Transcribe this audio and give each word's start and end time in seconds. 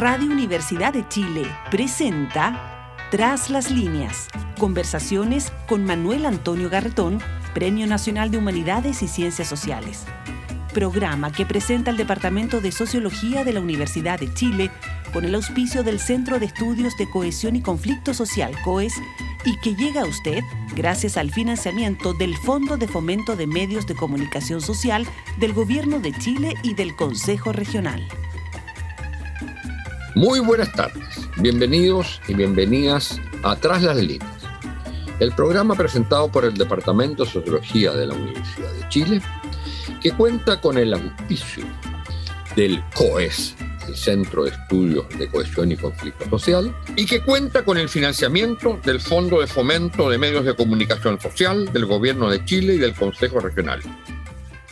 Radio 0.00 0.26
Universidad 0.26 0.92
de 0.92 1.06
Chile 1.08 1.46
presenta 1.70 2.90
Tras 3.12 3.48
las 3.48 3.70
líneas. 3.70 4.26
Conversaciones 4.58 5.52
con 5.68 5.84
Manuel 5.84 6.26
Antonio 6.26 6.68
Garretón, 6.68 7.20
Premio 7.54 7.86
Nacional 7.86 8.32
de 8.32 8.38
Humanidades 8.38 9.04
y 9.04 9.08
Ciencias 9.08 9.46
Sociales. 9.46 10.04
Programa 10.72 11.30
que 11.30 11.46
presenta 11.46 11.92
el 11.92 11.96
Departamento 11.96 12.60
de 12.60 12.72
Sociología 12.72 13.44
de 13.44 13.52
la 13.52 13.60
Universidad 13.60 14.18
de 14.18 14.34
Chile 14.34 14.72
con 15.12 15.24
el 15.24 15.36
auspicio 15.36 15.84
del 15.84 16.00
Centro 16.00 16.40
de 16.40 16.46
Estudios 16.46 16.96
de 16.96 17.08
Cohesión 17.08 17.54
y 17.54 17.62
Conflicto 17.62 18.14
Social 18.14 18.52
COES 18.64 18.94
y 19.44 19.56
que 19.60 19.76
llega 19.76 20.02
a 20.02 20.06
usted 20.06 20.42
gracias 20.74 21.16
al 21.16 21.30
financiamiento 21.30 22.14
del 22.14 22.36
Fondo 22.36 22.76
de 22.76 22.88
Fomento 22.88 23.36
de 23.36 23.46
Medios 23.46 23.86
de 23.86 23.94
Comunicación 23.94 24.60
Social 24.60 25.06
del 25.38 25.52
Gobierno 25.52 26.00
de 26.00 26.12
Chile 26.18 26.54
y 26.64 26.74
del 26.74 26.96
Consejo 26.96 27.52
Regional. 27.52 28.04
Muy 30.16 30.38
buenas 30.38 30.70
tardes, 30.70 31.28
bienvenidos 31.38 32.20
y 32.28 32.34
bienvenidas 32.34 33.20
a 33.42 33.56
Tras 33.56 33.82
las 33.82 33.96
Líneas, 33.96 34.30
el 35.18 35.32
programa 35.32 35.74
presentado 35.74 36.30
por 36.30 36.44
el 36.44 36.54
Departamento 36.54 37.24
de 37.24 37.30
Sociología 37.32 37.92
de 37.94 38.06
la 38.06 38.14
Universidad 38.14 38.72
de 38.74 38.88
Chile, 38.88 39.20
que 40.00 40.12
cuenta 40.12 40.60
con 40.60 40.78
el 40.78 40.94
auspicio 40.94 41.64
del 42.54 42.80
COES, 42.94 43.56
el 43.88 43.96
Centro 43.96 44.44
de 44.44 44.50
Estudios 44.50 45.08
de 45.18 45.28
Cohesión 45.28 45.72
y 45.72 45.76
Conflicto 45.76 46.30
Social, 46.30 46.72
y 46.94 47.06
que 47.06 47.20
cuenta 47.20 47.64
con 47.64 47.76
el 47.76 47.88
financiamiento 47.88 48.78
del 48.84 49.00
Fondo 49.00 49.40
de 49.40 49.48
Fomento 49.48 50.08
de 50.08 50.18
Medios 50.18 50.44
de 50.44 50.54
Comunicación 50.54 51.20
Social 51.20 51.72
del 51.72 51.86
Gobierno 51.86 52.30
de 52.30 52.44
Chile 52.44 52.74
y 52.74 52.78
del 52.78 52.94
Consejo 52.94 53.40
Regional, 53.40 53.82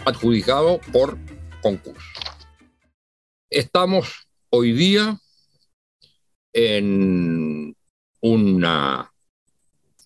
adjudicado 0.05 0.81
por 0.93 1.19
concurso. 1.61 2.21
Estamos 3.51 4.29
hoy 4.49 4.73
día 4.73 5.19
en 6.53 7.75
una 8.21 9.13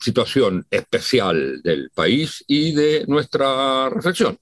situación 0.00 0.66
especial 0.70 1.62
del 1.62 1.90
país 1.90 2.44
y 2.46 2.72
de 2.72 3.04
nuestra 3.06 3.88
reflexión. 3.90 4.38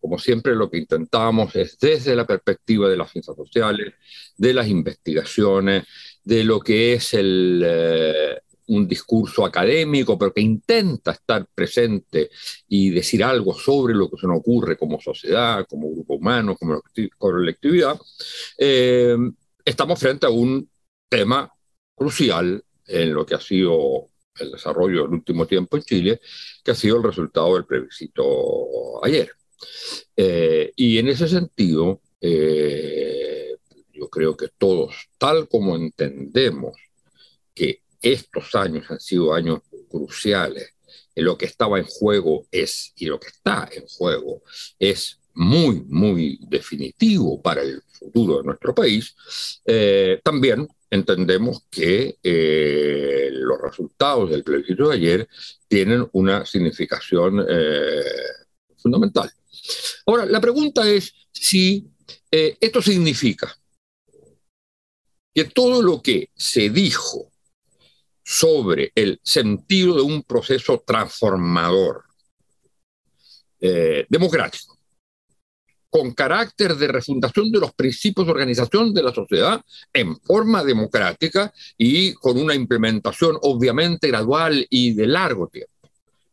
Como 0.00 0.18
siempre, 0.18 0.54
lo 0.54 0.70
que 0.70 0.78
intentamos 0.78 1.56
es 1.56 1.78
desde 1.78 2.14
la 2.14 2.26
perspectiva 2.26 2.88
de 2.88 2.96
las 2.96 3.10
ciencias 3.10 3.36
sociales, 3.36 3.94
de 4.36 4.52
las 4.52 4.68
investigaciones, 4.68 5.84
de 6.22 6.44
lo 6.44 6.60
que 6.60 6.94
es 6.94 7.14
el, 7.14 7.62
eh, 7.64 8.38
un 8.66 8.86
discurso 8.88 9.44
académico, 9.44 10.18
pero 10.18 10.32
que 10.32 10.40
intenta 10.40 11.12
estar 11.12 11.46
presente 11.54 12.30
y 12.68 12.90
decir 12.90 13.22
algo 13.24 13.54
sobre 13.54 13.94
lo 13.94 14.10
que 14.10 14.16
se 14.18 14.26
nos 14.26 14.38
ocurre 14.38 14.76
como 14.76 15.00
sociedad, 15.00 15.66
como 15.68 15.90
grupo 15.90 16.14
humano, 16.14 16.56
como 16.56 16.82
colectividad, 17.18 17.98
eh, 18.58 19.16
estamos 19.64 19.98
frente 19.98 20.26
a 20.26 20.30
un 20.30 20.68
tema 21.08 21.52
crucial 21.94 22.64
en 22.86 23.14
lo 23.14 23.24
que 23.24 23.34
ha 23.34 23.40
sido 23.40 24.10
el 24.38 24.52
desarrollo 24.52 25.02
del 25.02 25.12
último 25.12 25.46
tiempo 25.46 25.76
en 25.76 25.82
Chile, 25.84 26.20
que 26.62 26.72
ha 26.72 26.74
sido 26.74 26.96
el 26.96 27.04
resultado 27.04 27.54
del 27.54 27.66
plebiscito 27.66 29.04
ayer. 29.04 29.30
Eh, 30.16 30.72
y 30.76 30.98
en 30.98 31.08
ese 31.08 31.28
sentido, 31.28 32.00
eh, 32.20 33.56
yo 33.92 34.08
creo 34.08 34.36
que 34.36 34.48
todos, 34.58 35.08
tal 35.18 35.48
como 35.48 35.76
entendemos 35.76 36.76
que 37.54 37.82
estos 38.02 38.54
años 38.54 38.90
han 38.90 39.00
sido 39.00 39.32
años 39.32 39.60
cruciales, 39.88 40.74
en 41.14 41.24
lo 41.24 41.38
que 41.38 41.46
estaba 41.46 41.78
en 41.78 41.84
juego 41.84 42.46
es, 42.50 42.92
y 42.96 43.06
lo 43.06 43.20
que 43.20 43.28
está 43.28 43.68
en 43.72 43.86
juego 43.86 44.42
es 44.78 45.20
muy, 45.34 45.84
muy 45.88 46.38
definitivo 46.42 47.40
para 47.40 47.62
el 47.62 47.82
futuro 47.92 48.38
de 48.38 48.44
nuestro 48.44 48.74
país, 48.74 49.14
eh, 49.64 50.20
también 50.22 50.68
entendemos 50.94 51.66
que 51.70 52.16
los 52.22 53.60
resultados 53.60 54.30
del 54.30 54.44
plebiscito 54.44 54.88
de 54.88 54.94
ayer 54.94 55.28
tienen 55.68 56.08
una 56.12 56.46
significación 56.46 57.44
fundamental. 58.76 59.30
Ahora, 60.06 60.26
la 60.26 60.40
pregunta 60.40 60.88
es 60.88 61.12
si 61.32 61.88
eh, 62.30 62.56
esto 62.60 62.82
significa 62.82 63.56
que 65.32 65.44
todo 65.44 65.82
lo 65.82 66.02
que 66.02 66.30
se 66.34 66.70
dijo 66.70 67.32
sobre 68.22 68.92
el 68.94 69.20
sentido 69.22 69.96
de 69.96 70.02
un 70.02 70.22
proceso 70.22 70.82
transformador 70.86 72.04
eh, 73.60 74.06
democrático, 74.08 74.78
con 75.94 76.10
carácter 76.10 76.74
de 76.74 76.88
refundación 76.88 77.52
de 77.52 77.60
los 77.60 77.72
principios 77.72 78.26
de 78.26 78.32
organización 78.32 78.92
de 78.92 79.00
la 79.04 79.14
sociedad 79.14 79.62
en 79.92 80.18
forma 80.18 80.64
democrática 80.64 81.54
y 81.78 82.14
con 82.14 82.36
una 82.36 82.52
implementación 82.52 83.38
obviamente 83.42 84.08
gradual 84.08 84.66
y 84.70 84.92
de 84.92 85.06
largo 85.06 85.46
tiempo. 85.46 85.88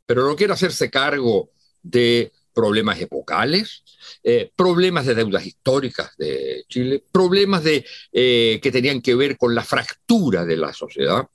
Pero 0.07 0.25
no 0.25 0.35
quiere 0.35 0.53
hacerse 0.53 0.89
cargo 0.89 1.51
de 1.83 2.31
problemas 2.55 2.99
epocales, 3.01 3.83
eh, 4.23 4.49
problemas 4.55 5.05
de 5.05 5.13
deudas 5.13 5.45
históricas 5.45 6.17
de 6.17 6.65
Chile, 6.67 7.03
problemas 7.11 7.63
de, 7.63 7.85
eh, 8.11 8.59
que 8.63 8.71
tenían 8.71 8.99
que 8.99 9.13
ver 9.13 9.37
con 9.37 9.53
la 9.53 9.63
fractura 9.63 10.43
de 10.43 10.57
la 10.57 10.73
sociedad. 10.73 11.27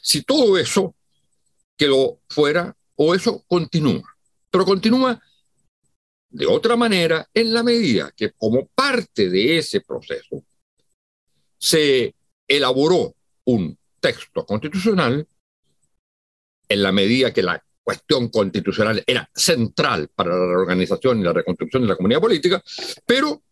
Si 0.00 0.22
todo 0.22 0.56
eso 0.56 0.94
quedó 1.76 2.20
fuera 2.26 2.74
o 2.96 3.14
eso 3.14 3.44
continúa, 3.46 4.16
pero 4.50 4.64
continúa 4.64 5.20
de 6.30 6.46
otra 6.46 6.76
manera 6.76 7.28
en 7.34 7.52
la 7.52 7.62
medida 7.62 8.12
que 8.16 8.32
como 8.32 8.66
parte 8.68 9.28
de 9.28 9.58
ese 9.58 9.80
proceso 9.80 10.44
se 11.58 12.14
elaboró 12.46 13.14
un 13.44 13.76
texto 13.98 14.46
constitucional 14.46 15.26
en 16.68 16.82
la 16.82 16.92
medida 16.92 17.32
que 17.32 17.42
la 17.42 17.62
cuestión 17.82 18.28
constitucional 18.28 19.02
era 19.06 19.28
central 19.34 20.08
para 20.14 20.30
la 20.30 20.46
reorganización 20.46 21.20
y 21.20 21.24
la 21.24 21.32
reconstrucción 21.32 21.82
de 21.82 21.88
la 21.88 21.96
comunidad 21.96 22.20
política, 22.20 22.62
pero 23.04 23.42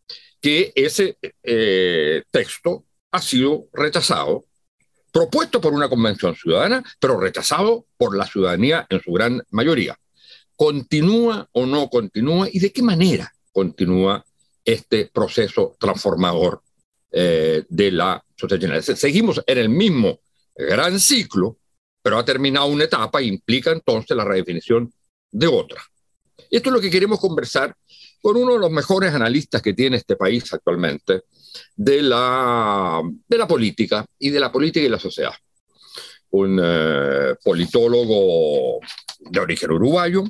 que 0.40 0.72
ese 0.76 1.18
eh, 1.42 2.22
texto 2.30 2.84
ha 3.10 3.20
sido 3.20 3.66
rechazado, 3.72 4.46
propuesto 5.10 5.60
por 5.60 5.72
una 5.72 5.88
convención 5.88 6.36
ciudadana, 6.36 6.84
pero 7.00 7.18
rechazado 7.18 7.86
por 7.96 8.16
la 8.16 8.26
ciudadanía 8.26 8.86
en 8.88 9.00
su 9.00 9.12
gran 9.12 9.42
mayoría. 9.50 9.98
¿Continúa 10.58 11.48
o 11.52 11.66
no 11.66 11.88
continúa 11.88 12.48
y 12.50 12.58
de 12.58 12.72
qué 12.72 12.82
manera 12.82 13.32
continúa 13.52 14.24
este 14.64 15.06
proceso 15.06 15.76
transformador 15.78 16.62
eh, 17.12 17.62
de 17.68 17.92
la 17.92 18.24
sociedad 18.36 18.82
Seguimos 18.82 19.40
en 19.46 19.58
el 19.58 19.68
mismo 19.68 20.18
gran 20.56 20.98
ciclo 20.98 21.58
pero 22.02 22.18
ha 22.18 22.24
terminado 22.24 22.66
una 22.66 22.84
etapa 22.84 23.20
e 23.20 23.26
implica 23.26 23.70
entonces 23.70 24.16
la 24.16 24.24
redefinición 24.24 24.90
de 25.30 25.46
otra. 25.46 25.82
Esto 26.50 26.70
es 26.70 26.72
lo 26.72 26.80
que 26.80 26.90
queremos 26.90 27.20
conversar 27.20 27.76
con 28.22 28.34
uno 28.36 28.54
de 28.54 28.60
los 28.60 28.70
mejores 28.70 29.12
analistas 29.12 29.60
que 29.60 29.74
tiene 29.74 29.98
este 29.98 30.16
país 30.16 30.50
actualmente 30.52 31.24
de 31.76 32.00
la, 32.00 33.02
de 33.28 33.38
la 33.38 33.46
política 33.46 34.06
y 34.18 34.30
de 34.30 34.40
la 34.40 34.50
política 34.50 34.86
y 34.86 34.88
la 34.88 34.98
sociedad. 34.98 35.34
Un 36.30 36.58
eh, 36.62 37.34
politólogo 37.44 38.80
de 39.20 39.40
origen 39.40 39.70
uruguayo 39.72 40.24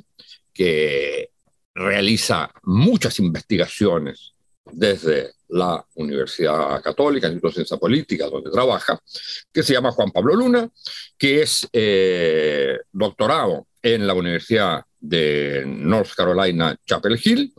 que 0.59 1.29
realiza 1.73 2.51
muchas 2.63 3.17
investigaciones 3.19 4.33
desde 4.69 5.31
la 5.47 5.81
Universidad 5.95 6.81
Católica, 6.81 7.27
Instituto 7.27 7.47
de 7.47 7.53
Ciencia 7.53 7.77
Política, 7.77 8.25
donde 8.25 8.51
trabaja, 8.51 8.99
que 9.53 9.63
se 9.63 9.71
llama 9.71 9.93
Juan 9.93 10.11
Pablo 10.11 10.35
Luna, 10.35 10.69
que 11.17 11.43
es 11.43 11.65
eh, 11.71 12.77
doctorado 12.91 13.67
en 13.81 14.05
la 14.05 14.13
Universidad 14.13 14.83
de 14.99 15.63
North 15.65 16.11
Carolina, 16.13 16.75
Chapel 16.85 17.17
Hill, 17.23 17.53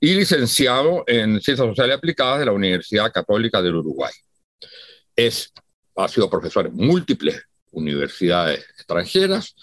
y 0.00 0.14
licenciado 0.14 1.04
en 1.06 1.42
Ciencias 1.42 1.68
Sociales 1.68 1.98
Aplicadas 1.98 2.38
de 2.38 2.46
la 2.46 2.52
Universidad 2.52 3.12
Católica 3.12 3.60
del 3.60 3.74
Uruguay. 3.74 4.14
Es, 5.14 5.52
ha 5.94 6.08
sido 6.08 6.30
profesor 6.30 6.68
en 6.68 6.74
múltiples 6.74 7.42
universidades 7.72 8.60
extranjeras, 8.76 9.54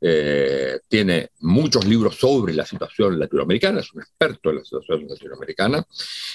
eh, 0.00 0.78
tiene 0.88 1.30
muchos 1.40 1.84
libros 1.86 2.16
sobre 2.16 2.54
la 2.54 2.66
situación 2.66 3.18
latinoamericana, 3.18 3.80
es 3.80 3.92
un 3.92 4.02
experto 4.02 4.50
en 4.50 4.56
la 4.56 4.64
situación 4.64 5.06
latinoamericana 5.08 5.86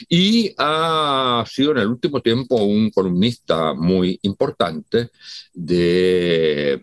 y 0.10 0.54
ha 0.58 1.44
sido 1.48 1.72
en 1.72 1.78
el 1.78 1.88
último 1.88 2.22
tiempo 2.22 2.56
un 2.56 2.90
columnista 2.90 3.74
muy 3.74 4.20
importante 4.24 5.10
de, 5.54 6.74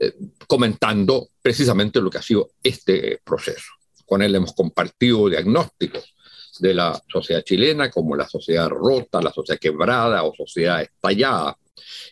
eh, 0.00 0.12
comentando 0.46 1.30
precisamente 1.40 2.00
lo 2.00 2.10
que 2.10 2.18
ha 2.18 2.22
sido 2.22 2.50
este 2.62 3.20
proceso. 3.24 3.72
Con 4.06 4.22
él 4.22 4.34
hemos 4.34 4.52
compartido 4.52 5.28
diagnósticos 5.28 6.14
de 6.58 6.74
la 6.74 7.02
sociedad 7.08 7.42
chilena 7.42 7.90
como 7.90 8.14
la 8.16 8.28
sociedad 8.28 8.68
rota, 8.68 9.20
la 9.20 9.32
sociedad 9.32 9.58
quebrada 9.58 10.22
o 10.22 10.34
sociedad 10.34 10.82
estallada. 10.82 11.58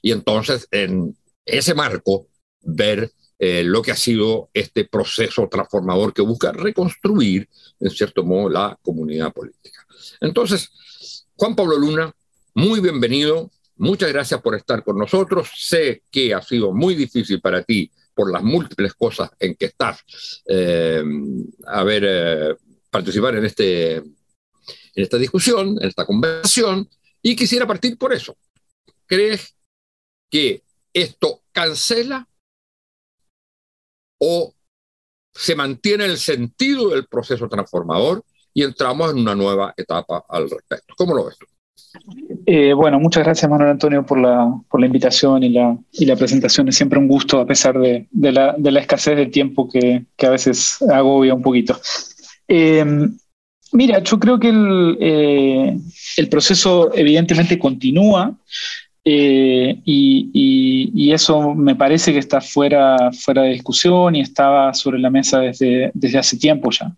Y 0.01 0.11
entonces, 0.11 0.67
en 0.71 1.17
ese 1.45 1.75
marco, 1.75 2.29
ver 2.61 3.13
eh, 3.39 3.65
lo 3.65 3.83
que 3.83 3.91
ha 3.91 3.97
sido 3.97 4.51
este 4.55 4.85
proceso 4.85 5.49
transformador 5.49 6.13
que 6.15 6.23
busca 6.23 6.53
reconstruir, 6.53 7.49
en 7.81 7.91
cierto 7.91 8.25
modo, 8.25 8.49
la 8.49 8.79
comunidad 8.83 9.33
política. 9.33 9.87
Entonces, 10.21 11.27
Juan 11.37 11.57
Pablo 11.57 11.77
Luna 11.77 12.15
muy 12.55 12.81
bienvenido. 12.81 13.51
Muchas 13.77 14.13
gracias 14.13 14.41
por 14.43 14.55
estar 14.55 14.85
con 14.85 14.99
nosotros. 14.99 15.51
Sé 15.57 16.03
que 16.11 16.35
ha 16.35 16.43
sido 16.43 16.73
muy 16.73 16.95
difícil 16.95 17.41
para 17.41 17.63
ti 17.63 17.91
por 18.15 18.31
las 18.31 18.43
múltiples 18.43 18.93
cosas 18.95 19.31
en 19.41 19.55
que 19.55 19.67
estás 19.67 20.05
eh, 20.47 21.03
a 21.67 21.83
ver, 21.83 22.05
eh, 22.07 22.55
participar 22.91 23.37
en, 23.37 23.47
este, 23.47 23.97
en 23.97 24.05
esta 24.95 25.17
discusión, 25.17 25.79
en 25.81 25.89
esta 25.89 26.05
conversación, 26.05 26.89
y 27.23 27.35
quisiera 27.35 27.67
partir 27.67 27.97
por 27.97 28.13
eso. 28.13 28.37
¿Crees 29.07 29.57
que 30.31 30.63
esto 30.93 31.43
cancela 31.53 32.29
o 34.19 34.55
se 35.35 35.55
mantiene 35.55 36.05
el 36.05 36.19
sentido 36.19 36.91
del 36.91 37.07
proceso 37.07 37.49
transformador 37.49 38.25
y 38.55 38.63
entramos 38.63 39.11
en 39.11 39.19
una 39.19 39.35
nueva 39.35 39.75
etapa 39.77 40.25
al 40.29 40.49
respecto? 40.51 40.95
¿Cómo 40.97 41.15
lo 41.15 41.27
ves 41.27 41.39
tú? 41.39 41.47
Eh, 42.47 42.73
bueno, 42.73 42.99
muchas 42.99 43.25
gracias 43.25 43.51
Manuel 43.51 43.71
Antonio 43.71 44.05
por 44.05 44.19
la, 44.19 44.53
por 44.69 44.81
la 44.81 44.87
invitación 44.87 45.43
y 45.43 45.51
la, 45.51 45.77
y 45.93 46.07
la 46.07 46.17
presentación. 46.17 46.69
Es 46.69 46.77
siempre 46.77 46.99
un 46.99 47.09
gusto 47.09 47.41
a 47.41 47.47
pesar 47.47 47.79
de, 47.79 48.07
de, 48.11 48.33
la, 48.33 48.55
de 48.59 48.71
la, 48.71 48.81
escasez 48.81 49.17
de 49.17 49.27
tiempo 49.27 49.69
que, 49.69 50.05
que, 50.17 50.27
a 50.27 50.31
veces 50.31 50.81
agobia 50.83 51.35
un 51.35 51.43
poquito. 51.43 51.79
Eh, 52.49 52.85
mira, 53.73 54.03
yo 54.03 54.19
creo 54.19 54.39
que 54.39 54.49
el, 54.49 54.97
eh, 55.01 55.79
el 56.17 56.29
proceso 56.29 56.93
evidentemente 56.95 57.59
continúa. 57.59 58.39
Eh, 59.05 59.81
y, 59.85 60.31
y, 60.33 60.93
y, 60.95 61.13
eso 61.13 61.55
me 61.55 61.75
parece 61.75 62.13
que 62.13 62.21
está 62.21 62.41
fuera, 62.41 63.11
fuera 63.11 63.43
de 63.43 63.51
discusión 63.51 64.15
y 64.15 64.21
estaba 64.21 64.73
sobre 64.75 65.01
la 65.01 65.11
mesa 65.11 65.41
desde, 65.41 65.91
desde 65.93 66.19
hace 66.19 66.37
tiempo 66.37 66.71
ya. 66.71 66.93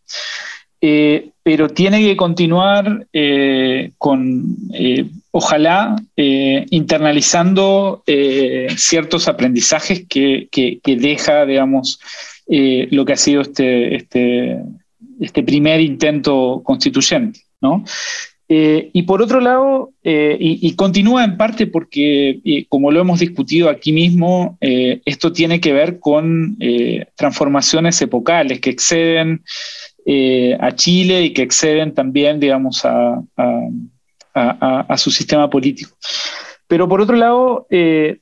Eh, 0.86 1.30
pero 1.42 1.70
tiene 1.70 1.98
que 2.00 2.14
continuar 2.14 3.06
eh, 3.10 3.92
con, 3.96 4.54
eh, 4.74 5.06
ojalá, 5.30 5.96
internalizando 6.14 8.02
ciertos 8.76 9.26
aprendizajes 9.26 10.04
que, 10.06 10.48
que, 10.52 10.80
que, 10.82 10.96
deja, 10.96 11.46
digamos, 11.46 12.00
lo 12.46 13.04
que 13.06 13.12
ha 13.14 13.16
sido 13.16 13.40
este, 13.40 13.96
este, 13.96 14.58
este 15.20 15.42
primer 15.42 15.80
intento 15.80 16.60
constituyente, 16.62 17.40
¿no? 17.62 17.82
Eh, 18.48 18.90
y 18.92 19.02
por 19.02 19.22
otro 19.22 19.40
lado, 19.40 19.92
eh, 20.02 20.36
y, 20.38 20.66
y, 20.66 20.74
continúa 20.76 21.24
en 21.24 21.38
parte 21.38 21.66
porque, 21.66 22.40
eh, 22.44 22.66
como 22.68 22.90
lo 22.90 23.00
hemos 23.00 23.20
discutido 23.20 23.70
aquí 23.70 23.90
mismo, 23.92 24.58
esto 24.60 25.32
tiene 25.32 25.60
que 25.60 25.72
ver 25.72 25.98
con 25.98 26.58
transformaciones 27.16 28.00
epocales 28.02 28.60
que 28.60 28.70
exceden 28.70 29.42
a 30.60 30.74
Chile 30.74 31.22
y 31.22 31.32
que 31.32 31.42
exceden 31.42 31.94
también, 31.94 32.38
digamos, 32.38 32.84
a, 32.84 33.22
a, 33.36 33.68
a, 34.34 34.80
a 34.88 34.96
su 34.98 35.10
sistema 35.10 35.48
político. 35.48 35.96
Pero 36.66 36.88
por 36.88 37.00
otro 37.00 37.16
lado, 37.16 37.66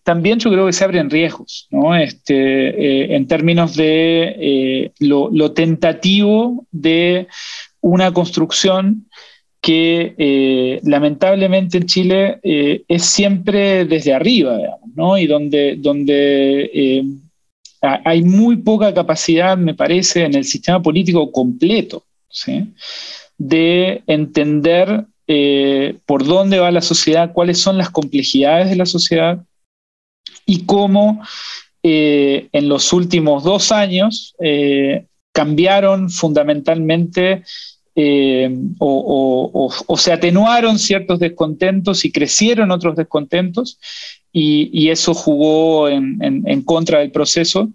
también 0.05 0.39
yo 0.39 0.51
creo 0.51 0.67
que 0.67 0.73
se 0.73 0.85
abren 0.85 1.11
riesgos, 1.11 1.67
¿no? 1.71 1.97
Este, 1.97 3.15
en 3.15 3.27
términos 3.27 3.75
de 3.75 4.93
lo, 5.01 5.31
lo 5.33 5.53
tentativo 5.53 6.65
de 6.71 7.27
una 7.81 8.13
construcción 8.13 9.09
que 9.63 10.15
eh, 10.19 10.81
lamentablemente 10.83 11.79
en 11.79 11.87
Chile 11.87 12.41
eh, 12.43 12.83
es 12.89 13.05
siempre 13.05 13.85
desde 13.85 14.13
arriba, 14.13 14.57
digamos, 14.57 14.91
¿no? 14.97 15.17
Y 15.17 15.27
donde, 15.29 15.77
donde 15.77 16.71
eh, 16.75 17.05
hay 17.81 18.23
muy 18.23 18.57
poca 18.57 18.93
capacidad, 18.93 19.57
me 19.57 19.75
parece, 19.75 20.25
en 20.25 20.35
el 20.35 20.45
sistema 20.45 20.83
político 20.83 21.31
completo, 21.31 22.05
¿sí? 22.29 22.75
De 23.39 24.03
entender 24.09 25.07
eh, 25.29 25.97
por 26.07 26.25
dónde 26.25 26.59
va 26.59 26.73
la 26.73 26.83
sociedad, 26.83 27.33
cuáles 27.33 27.59
son 27.59 27.79
las 27.79 27.91
complejidades 27.91 28.69
de 28.69 28.77
la 28.77 28.87
sociedad 28.87 29.45
y 30.45 30.65
cómo 30.65 31.23
eh, 31.85 32.49
en 32.53 32.69
los 32.69 32.93
últimos 32.93 33.45
dos 33.45 33.71
años 33.71 34.35
eh, 34.41 35.07
cambiaron 35.33 36.11
fundamentalmente 36.11 37.45
eh, 37.95 38.51
o, 38.79 39.51
o, 39.53 39.73
o, 39.87 39.97
se 39.97 40.13
atenuaron 40.13 40.79
ciertos 40.79 41.19
descontentos 41.19 42.05
y 42.05 42.13
crecieron 42.13 42.71
otros 42.71 42.97
descontentos, 42.97 43.79
y, 44.33 44.71
y 44.73 44.91
eso 44.91 45.13
jugó 45.13 45.89
en, 45.89 46.19
en, 46.23 46.43
en, 46.47 46.63
contra 46.63 47.01
del 47.01 47.11
proceso, 47.11 47.69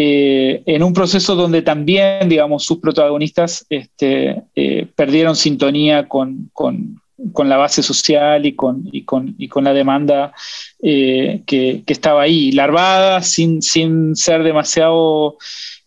eh, 0.00 0.62
en 0.64 0.84
un 0.84 0.92
proceso 0.92 1.34
donde 1.34 1.60
también, 1.60 2.28
digamos, 2.28 2.64
sus 2.64 2.78
protagonistas 2.78 3.66
este, 3.68 4.44
eh, 4.54 4.86
perdieron 4.94 5.34
sintonía 5.34 6.06
con, 6.06 6.50
con, 6.52 7.02
con, 7.32 7.48
la 7.48 7.56
base 7.56 7.82
social 7.82 8.46
y 8.46 8.54
con, 8.54 8.88
y 8.92 9.02
con, 9.02 9.34
y 9.36 9.48
con 9.48 9.64
la 9.64 9.72
demanda 9.72 10.32
eh, 10.80 11.42
que, 11.46 11.82
que, 11.84 11.92
estaba 11.92 12.22
ahí, 12.22 12.52
larvada, 12.52 13.22
sin, 13.22 13.60
sin 13.60 14.14
ser 14.14 14.44
demasiado 14.44 15.36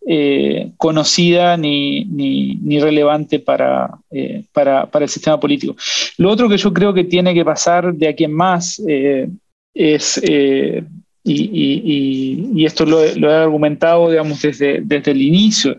eh, 0.08 0.72
conocida 0.78 1.58
ni, 1.58 2.06
ni, 2.06 2.56
ni, 2.56 2.80
relevante 2.80 3.40
para, 3.40 4.00
eh, 4.10 4.44
para, 4.52 4.90
para, 4.90 5.06
el 5.06 5.10
sistema 5.10 5.40
político. 5.40 5.76
Lo 6.18 6.32
otro 6.32 6.50
que 6.50 6.58
yo 6.58 6.74
creo 6.74 6.94
que 6.94 7.04
tiene 7.04 7.34
que 7.34 7.46
pasar 7.46 7.94
de 7.94 8.08
aquí 8.08 8.24
en 8.24 8.34
más 8.34 8.82
eh, 8.88 9.30
es, 9.74 10.20
eh, 10.24 10.84
y, 11.24 11.44
y, 11.44 12.52
y, 12.56 12.66
esto 12.66 12.86
lo, 12.86 13.06
lo, 13.16 13.32
he 13.32 13.36
argumentado 13.36 14.10
digamos, 14.10 14.42
desde, 14.42 14.82
desde 14.82 15.12
el 15.12 15.22
inicio, 15.22 15.78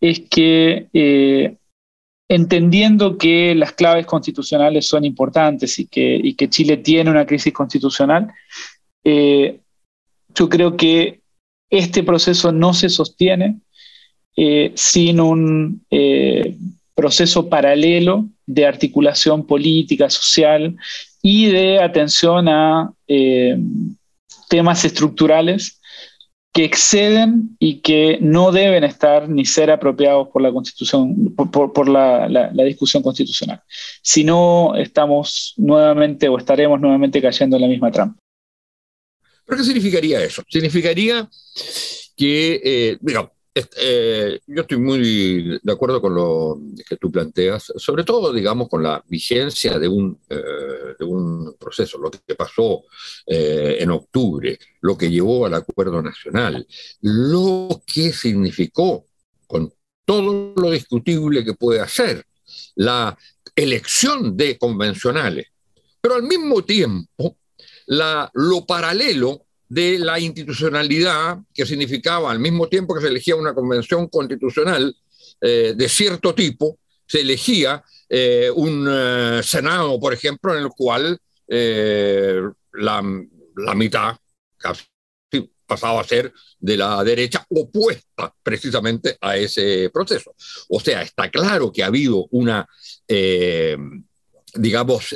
es 0.00 0.20
que 0.30 0.86
eh, 0.92 1.56
entendiendo 2.28 3.18
que 3.18 3.56
las 3.56 3.72
claves 3.72 4.06
constitucionales 4.06 4.86
son 4.86 5.04
importantes 5.04 5.80
y 5.80 5.86
que, 5.86 6.20
y 6.22 6.34
que 6.34 6.48
Chile 6.48 6.76
tiene 6.76 7.10
una 7.10 7.26
crisis 7.26 7.52
constitucional, 7.52 8.28
yo 9.04 10.48
creo 10.48 10.76
que 10.76 11.20
este 11.70 12.02
proceso 12.02 12.52
no 12.52 12.74
se 12.74 12.88
sostiene 12.88 13.60
eh, 14.36 14.72
sin 14.74 15.20
un 15.20 15.84
eh, 15.90 16.56
proceso 16.94 17.48
paralelo 17.48 18.26
de 18.46 18.66
articulación 18.66 19.46
política, 19.46 20.08
social 20.10 20.76
y 21.22 21.46
de 21.46 21.80
atención 21.80 22.48
a 22.48 22.92
eh, 23.08 23.58
temas 24.48 24.84
estructurales 24.84 25.80
que 26.52 26.64
exceden 26.64 27.56
y 27.58 27.80
que 27.80 28.18
no 28.22 28.50
deben 28.50 28.84
estar 28.84 29.28
ni 29.28 29.44
ser 29.44 29.70
apropiados 29.70 30.28
por 30.28 30.40
la 30.40 30.52
constitución, 30.52 31.34
por, 31.34 31.50
por, 31.50 31.72
por 31.72 31.88
la, 31.88 32.28
la, 32.28 32.50
la, 32.52 32.64
discusión 32.64 33.02
constitucional. 33.02 33.60
Si 34.00 34.24
no, 34.24 34.74
estamos 34.74 35.52
nuevamente 35.58 36.28
o 36.28 36.38
estaremos 36.38 36.80
nuevamente 36.80 37.20
cayendo 37.20 37.56
en 37.56 37.62
la 37.62 37.68
misma 37.68 37.90
trampa. 37.90 38.18
¿Pero 39.46 39.58
qué 39.58 39.64
significaría 39.64 40.22
eso? 40.24 40.42
Significaría 40.48 41.28
que, 42.16 42.60
eh, 42.64 42.98
eh, 43.78 44.40
yo 44.46 44.62
estoy 44.62 44.78
muy 44.78 45.58
de 45.62 45.72
acuerdo 45.72 46.02
con 46.02 46.14
lo 46.14 46.60
que 46.86 46.96
tú 46.96 47.10
planteas, 47.10 47.72
sobre 47.76 48.04
todo, 48.04 48.32
digamos, 48.32 48.68
con 48.68 48.82
la 48.82 49.02
vigencia 49.08 49.78
de 49.78 49.88
un, 49.88 50.18
eh, 50.28 50.94
de 50.98 51.04
un 51.04 51.56
proceso, 51.58 51.96
lo 51.96 52.10
que 52.10 52.34
pasó 52.34 52.84
eh, 53.26 53.78
en 53.80 53.90
octubre, 53.92 54.58
lo 54.82 54.98
que 54.98 55.10
llevó 55.10 55.46
al 55.46 55.54
acuerdo 55.54 56.02
nacional, 56.02 56.66
lo 57.00 57.82
que 57.86 58.12
significó, 58.12 59.06
con 59.46 59.72
todo 60.04 60.52
lo 60.56 60.70
discutible 60.70 61.44
que 61.44 61.54
puede 61.54 61.80
hacer, 61.80 62.26
la 62.74 63.16
elección 63.54 64.36
de 64.36 64.58
convencionales, 64.58 65.46
pero 66.00 66.16
al 66.16 66.24
mismo 66.24 66.62
tiempo 66.62 67.36
la, 67.86 68.30
lo 68.34 68.66
paralelo 68.66 69.46
de 69.68 69.98
la 69.98 70.18
institucionalidad, 70.20 71.38
que 71.52 71.66
significaba 71.66 72.30
al 72.30 72.38
mismo 72.38 72.68
tiempo 72.68 72.94
que 72.94 73.00
se 73.00 73.08
elegía 73.08 73.36
una 73.36 73.54
convención 73.54 74.08
constitucional 74.08 74.94
eh, 75.40 75.74
de 75.76 75.88
cierto 75.88 76.34
tipo, 76.34 76.78
se 77.06 77.20
elegía 77.20 77.82
eh, 78.08 78.50
un 78.54 78.86
eh, 78.88 79.40
Senado, 79.42 79.98
por 79.98 80.12
ejemplo, 80.12 80.56
en 80.56 80.62
el 80.64 80.70
cual 80.70 81.18
eh, 81.48 82.40
la, 82.74 83.02
la, 83.56 83.74
mitad 83.74 84.16
casi 84.56 84.84
pasaba 85.66 86.00
a 86.00 86.04
ser 86.04 86.32
de 86.58 86.76
la 86.76 87.02
derecha 87.02 87.44
opuesta 87.48 88.32
precisamente 88.42 89.16
a 89.20 89.36
ese 89.36 89.90
proceso. 89.92 90.34
O 90.68 90.80
sea, 90.80 91.02
está 91.02 91.30
claro 91.30 91.72
que 91.72 91.82
ha 91.82 91.86
habido 91.86 92.26
una, 92.30 92.66
eh, 93.08 93.76
digamos, 94.54 95.14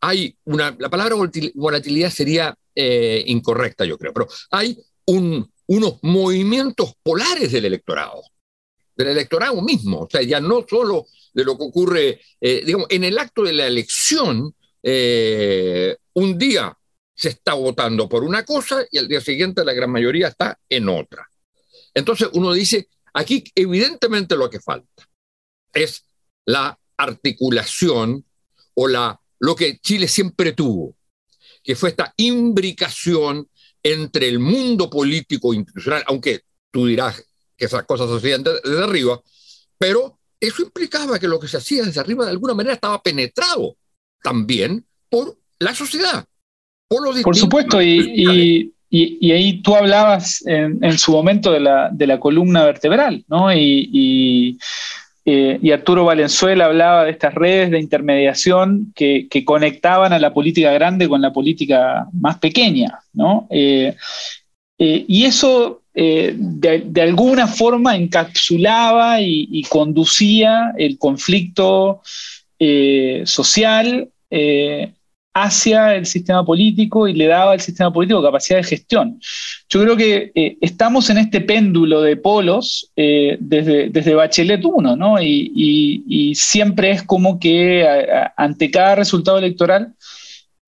hay 0.00 0.36
una, 0.44 0.74
la 0.78 0.88
palabra 0.88 1.16
volatilidad 1.54 2.10
sería 2.10 2.56
eh, 2.74 3.22
incorrecta, 3.26 3.84
yo 3.84 3.98
creo, 3.98 4.12
pero 4.12 4.28
hay 4.50 4.78
un, 5.06 5.50
unos 5.66 5.98
movimientos 6.02 6.94
polares 7.02 7.52
del 7.52 7.66
electorado, 7.66 8.22
del 8.96 9.08
electorado 9.08 9.60
mismo, 9.62 10.00
o 10.00 10.08
sea, 10.10 10.22
ya 10.22 10.40
no 10.40 10.64
solo 10.68 11.06
de 11.32 11.44
lo 11.44 11.56
que 11.56 11.64
ocurre, 11.64 12.20
eh, 12.40 12.62
digamos, 12.64 12.86
en 12.90 13.04
el 13.04 13.18
acto 13.18 13.42
de 13.42 13.52
la 13.52 13.66
elección, 13.66 14.54
eh, 14.82 15.96
un 16.14 16.38
día 16.38 16.76
se 17.14 17.28
está 17.28 17.54
votando 17.54 18.08
por 18.08 18.24
una 18.24 18.44
cosa 18.44 18.84
y 18.90 18.98
al 18.98 19.06
día 19.06 19.20
siguiente 19.20 19.64
la 19.64 19.74
gran 19.74 19.90
mayoría 19.90 20.28
está 20.28 20.58
en 20.68 20.88
otra. 20.88 21.28
Entonces 21.92 22.30
uno 22.32 22.52
dice, 22.52 22.88
aquí 23.12 23.44
evidentemente 23.54 24.36
lo 24.36 24.48
que 24.48 24.60
falta 24.60 25.06
es 25.72 26.04
la 26.46 26.78
articulación 26.96 28.24
o 28.74 28.88
la 28.88 29.20
lo 29.40 29.56
que 29.56 29.78
Chile 29.78 30.06
siempre 30.06 30.52
tuvo, 30.52 30.94
que 31.62 31.74
fue 31.74 31.90
esta 31.90 32.14
imbricación 32.16 33.48
entre 33.82 34.28
el 34.28 34.38
mundo 34.38 34.88
político 34.88 35.52
institucional, 35.54 36.04
aunque 36.06 36.42
tú 36.70 36.86
dirás 36.86 37.24
que 37.56 37.64
esas 37.64 37.84
cosas 37.84 38.08
se 38.10 38.16
hacían 38.16 38.42
desde 38.44 38.84
arriba, 38.84 39.20
pero 39.78 40.18
eso 40.38 40.62
implicaba 40.62 41.18
que 41.18 41.28
lo 41.28 41.40
que 41.40 41.48
se 41.48 41.56
hacía 41.56 41.84
desde 41.84 42.00
arriba 42.00 42.24
de 42.24 42.30
alguna 42.30 42.54
manera 42.54 42.74
estaba 42.74 43.02
penetrado 43.02 43.76
también 44.22 44.84
por 45.08 45.36
la 45.58 45.74
sociedad. 45.74 46.24
Por, 46.88 47.22
por 47.22 47.36
supuesto, 47.36 47.80
y, 47.80 48.72
y, 48.90 49.30
ahí 49.30 49.62
tú 49.62 49.76
hablabas 49.76 50.44
en, 50.46 50.98
su 50.98 51.12
momento 51.12 51.52
de 51.52 51.60
la, 51.60 51.88
de 51.92 52.06
la, 52.06 52.18
columna 52.18 52.64
vertebral, 52.64 53.24
¿no? 53.28 53.54
Y, 53.54 54.58
eh, 55.24 55.58
y, 55.60 55.70
Arturo 55.70 56.04
Valenzuela 56.04 56.64
hablaba 56.64 57.04
de 57.04 57.10
estas 57.10 57.34
redes 57.34 57.70
de 57.70 57.78
intermediación 57.78 58.92
que, 58.94 59.28
que, 59.30 59.44
conectaban 59.44 60.12
a 60.14 60.18
la 60.18 60.32
política 60.32 60.72
grande 60.72 61.08
con 61.08 61.20
la 61.20 61.32
política 61.32 62.06
más 62.12 62.38
pequeña, 62.38 63.00
¿no? 63.12 63.46
Eh, 63.50 63.94
eh, 64.78 65.04
y 65.06 65.24
eso 65.24 65.82
de, 65.92 66.82
de, 66.86 67.02
alguna 67.02 67.46
forma 67.46 67.96
encapsulaba 67.96 69.20
y, 69.20 69.62
conducía 69.68 70.72
el 70.78 70.96
conflicto 70.96 72.00
social 73.24 74.08
hacia 75.32 75.94
el 75.94 76.06
sistema 76.06 76.44
político 76.44 77.06
y 77.06 77.14
le 77.14 77.26
daba 77.26 77.52
al 77.52 77.60
sistema 77.60 77.92
político 77.92 78.22
capacidad 78.22 78.58
de 78.58 78.64
gestión. 78.64 79.20
Yo 79.68 79.82
creo 79.82 79.96
que 79.96 80.32
eh, 80.34 80.56
estamos 80.60 81.08
en 81.10 81.18
este 81.18 81.40
péndulo 81.40 82.02
de 82.02 82.16
polos 82.16 82.90
eh, 82.96 83.36
desde, 83.40 83.90
desde 83.90 84.14
Bachelet 84.14 84.64
1, 84.64 84.96
¿no? 84.96 85.22
Y, 85.22 86.32
siempre 86.34 86.90
es 86.90 87.02
como 87.02 87.38
que 87.38 87.86
ante 88.36 88.70
cada 88.70 88.94
resultado 88.94 89.38
electoral 89.38 89.94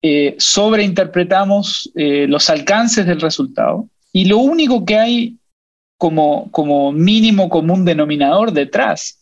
eh, 0.01 0.35
sobreinterpretamos 0.37 1.91
los 1.95 2.49
alcances 2.49 3.05
del 3.05 3.21
resultado 3.21 3.87
y 4.11 4.25
lo 4.25 4.37
único 4.37 4.85
que 4.85 4.97
hay 4.97 5.37
como, 5.97 6.51
como 6.51 6.91
mínimo 6.91 7.49
común 7.49 7.85
denominador 7.85 8.51
detrás 8.51 9.19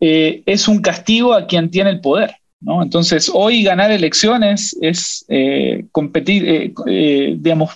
es 0.00 0.68
un 0.68 0.80
castigo 0.80 1.34
a 1.34 1.46
quien 1.46 1.70
tiene 1.70 1.90
el 1.90 2.00
poder. 2.00 2.36
Entonces, 2.62 3.30
hoy 3.32 3.62
ganar 3.62 3.90
elecciones 3.90 4.76
es 4.80 5.24
eh, 5.28 5.84
competir, 5.92 6.48
eh, 6.48 6.74
eh, 6.86 7.36
digamos, 7.38 7.70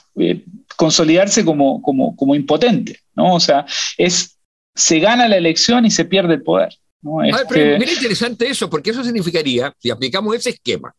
consolidarse 0.77 1.45
como, 1.45 1.83
como, 1.83 2.35
impotente, 2.35 2.99
¿no? 3.15 3.35
O 3.35 3.41
sea, 3.41 3.67
es, 3.99 4.39
se 4.75 4.99
gana 4.99 5.29
la 5.29 5.37
elección 5.37 5.85
y 5.85 5.91
se 5.91 6.07
pierde 6.07 6.35
el 6.35 6.43
poder. 6.43 6.75
¿no? 7.03 7.23
Este 7.23 7.79
mira 7.79 7.93
interesante 7.93 8.49
eso, 8.49 8.69
porque 8.69 8.91
eso 8.91 9.05
significaría, 9.05 9.75
si 9.79 9.91
aplicamos 9.91 10.35
ese 10.35 10.51
esquema 10.51 10.95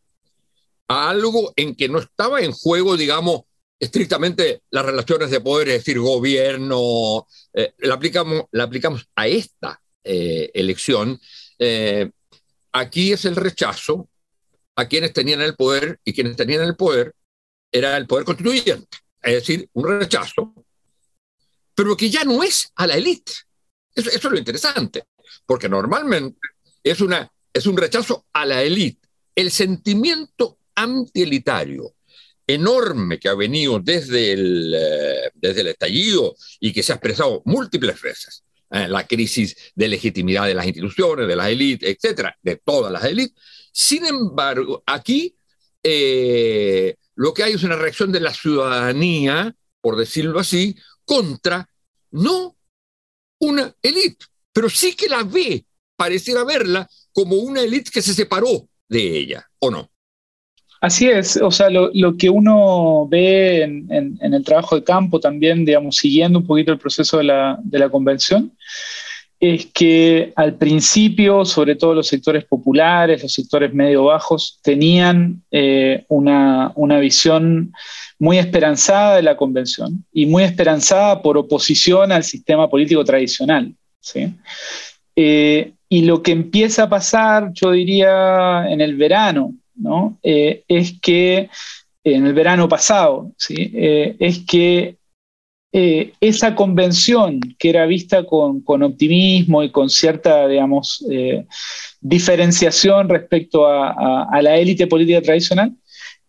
a 0.88 1.10
algo 1.10 1.52
en 1.56 1.74
que 1.74 1.88
no 1.88 1.98
estaba 1.98 2.40
en 2.40 2.52
juego, 2.52 2.96
digamos, 2.96 3.42
estrictamente 3.78 4.62
las 4.70 4.84
relaciones 4.84 5.30
de 5.30 5.40
poder, 5.40 5.68
es 5.68 5.74
decir, 5.78 5.98
gobierno, 5.98 7.26
la, 7.78 7.94
aplicamos, 7.94 8.44
la 8.52 8.64
aplicamos 8.64 9.08
a 9.16 9.26
esta 9.26 9.80
elección, 10.04 11.18
Aquí 12.72 13.12
es 13.12 13.24
el 13.24 13.36
rechazo 13.36 14.08
a 14.76 14.88
quienes 14.88 15.12
tenían 15.12 15.42
el 15.42 15.54
poder 15.54 16.00
y 16.04 16.12
quienes 16.12 16.36
tenían 16.36 16.62
el 16.62 16.76
poder 16.76 17.14
era 17.70 17.96
el 17.96 18.06
poder 18.06 18.24
constituyente, 18.24 18.98
es 19.22 19.34
decir, 19.34 19.68
un 19.74 20.00
rechazo, 20.00 20.54
pero 21.74 21.96
que 21.96 22.10
ya 22.10 22.24
no 22.24 22.42
es 22.42 22.70
a 22.76 22.86
la 22.86 22.96
élite. 22.96 23.32
Eso, 23.94 24.10
es 24.10 24.24
lo 24.24 24.38
interesante, 24.38 25.04
porque 25.46 25.68
normalmente 25.68 26.38
es, 26.82 27.00
una, 27.00 27.30
es 27.52 27.66
un 27.66 27.76
rechazo 27.76 28.26
a 28.32 28.46
la 28.46 28.62
élite. 28.62 29.08
El 29.34 29.50
sentimiento 29.50 30.58
antielitario 30.74 31.94
enorme 32.46 33.18
que 33.18 33.28
ha 33.28 33.34
venido 33.34 33.78
desde 33.78 34.32
el, 34.32 34.74
eh, 34.74 35.30
desde 35.34 35.60
el 35.60 35.68
estallido 35.68 36.34
y 36.60 36.72
que 36.72 36.82
se 36.82 36.92
ha 36.92 36.96
expresado 36.96 37.42
múltiples 37.44 38.00
veces 38.00 38.44
eh, 38.72 38.88
la 38.88 39.06
crisis 39.06 39.54
de 39.74 39.86
legitimidad 39.86 40.46
de 40.46 40.54
las 40.54 40.64
instituciones, 40.66 41.28
de 41.28 41.36
las 41.36 41.48
élites, 41.48 41.86
etcétera, 41.86 42.34
de 42.40 42.56
todas 42.56 42.90
las 42.90 43.04
élites. 43.04 43.34
Sin 43.70 44.06
embargo, 44.06 44.82
aquí 44.86 45.36
eh, 45.82 46.96
lo 47.14 47.34
que 47.34 47.42
hay 47.42 47.52
es 47.52 47.62
una 47.64 47.76
reacción 47.76 48.10
de 48.10 48.20
la 48.20 48.32
ciudadanía, 48.32 49.54
por 49.82 49.96
decirlo 49.96 50.40
así, 50.40 50.74
contra 51.04 51.68
no 52.12 52.56
una 53.40 53.76
élite, 53.82 54.24
pero 54.54 54.70
sí 54.70 54.96
que 54.96 55.08
la 55.08 55.22
ve, 55.22 55.66
pareciera 55.94 56.42
verla 56.42 56.88
como 57.12 57.36
una 57.36 57.60
élite 57.60 57.90
que 57.90 58.00
se 58.00 58.14
separó 58.14 58.70
de 58.88 59.18
ella, 59.18 59.50
¿o 59.58 59.70
no? 59.70 59.91
Así 60.82 61.06
es, 61.06 61.36
o 61.36 61.52
sea, 61.52 61.70
lo, 61.70 62.16
que 62.16 62.28
uno 62.28 63.06
ve 63.08 63.62
en, 63.62 64.18
el 64.20 64.44
trabajo 64.44 64.74
de 64.74 64.82
campo 64.82 65.20
también, 65.20 65.64
digamos, 65.64 65.94
siguiendo 65.94 66.40
un 66.40 66.46
poquito 66.46 66.72
el 66.72 66.78
proceso 66.78 67.18
de 67.18 67.22
la, 67.22 67.88
convención, 67.88 68.50
es 69.38 69.66
que 69.66 70.32
al 70.34 70.54
principio, 70.54 71.44
sobre 71.44 71.76
todo 71.76 71.94
los 71.94 72.08
sectores 72.08 72.44
populares, 72.46 73.22
los 73.22 73.32
sectores 73.32 73.72
medio 73.72 74.06
bajos, 74.06 74.58
tenían 74.60 75.44
eh, 75.52 76.04
una, 76.08 76.72
visión 76.98 77.72
muy 78.18 78.38
esperanzada 78.38 79.14
de 79.14 79.22
la 79.22 79.36
convención 79.36 80.04
y 80.12 80.26
muy 80.26 80.42
esperanzada 80.42 81.22
por 81.22 81.38
oposición 81.38 82.10
al 82.10 82.24
sistema 82.24 82.68
político 82.68 83.04
tradicional. 83.04 83.72
¿sí? 84.00 84.34
Eh, 85.14 85.74
y 85.88 86.02
lo 86.06 86.24
que 86.24 86.32
empieza 86.32 86.84
a 86.84 86.88
pasar, 86.88 87.52
yo 87.52 87.70
diría, 87.70 88.68
en 88.68 88.80
el 88.80 88.96
verano, 88.96 89.54
¿no? 89.74 90.18
Eh, 90.22 90.64
es 90.68 90.98
que 91.00 91.48
en 92.04 92.26
el 92.26 92.34
verano 92.34 92.68
pasado, 92.68 93.32
¿sí? 93.36 93.70
Eh, 93.74 94.16
es 94.18 94.40
que 94.40 94.96
eh, 95.72 96.12
esa 96.20 96.54
convención 96.54 97.40
que 97.58 97.70
era 97.70 97.86
vista 97.86 98.24
con, 98.24 98.62
optimismo 98.66 99.62
y 99.62 99.70
con 99.70 99.88
cierta, 99.88 100.46
digamos, 100.46 101.04
diferenciación 102.00 103.08
respecto 103.08 103.66
a, 103.66 104.38
la 104.42 104.56
élite 104.56 104.86
política 104.86 105.22
tradicional, 105.22 105.72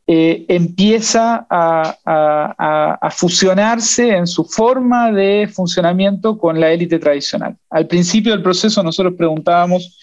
empieza 0.06 1.46
a, 1.50 2.98
a, 3.02 3.10
fusionarse 3.12 4.16
en 4.16 4.28
su 4.28 4.46
forma 4.46 5.12
de 5.12 5.50
funcionamiento 5.54 6.38
con 6.38 6.60
la 6.60 6.72
élite 6.72 7.00
tradicional. 7.00 7.58
Al 7.70 7.88
principio 7.88 8.32
del 8.32 8.44
proceso 8.44 8.82
nosotros 8.82 9.16
preguntábamos 9.18 9.98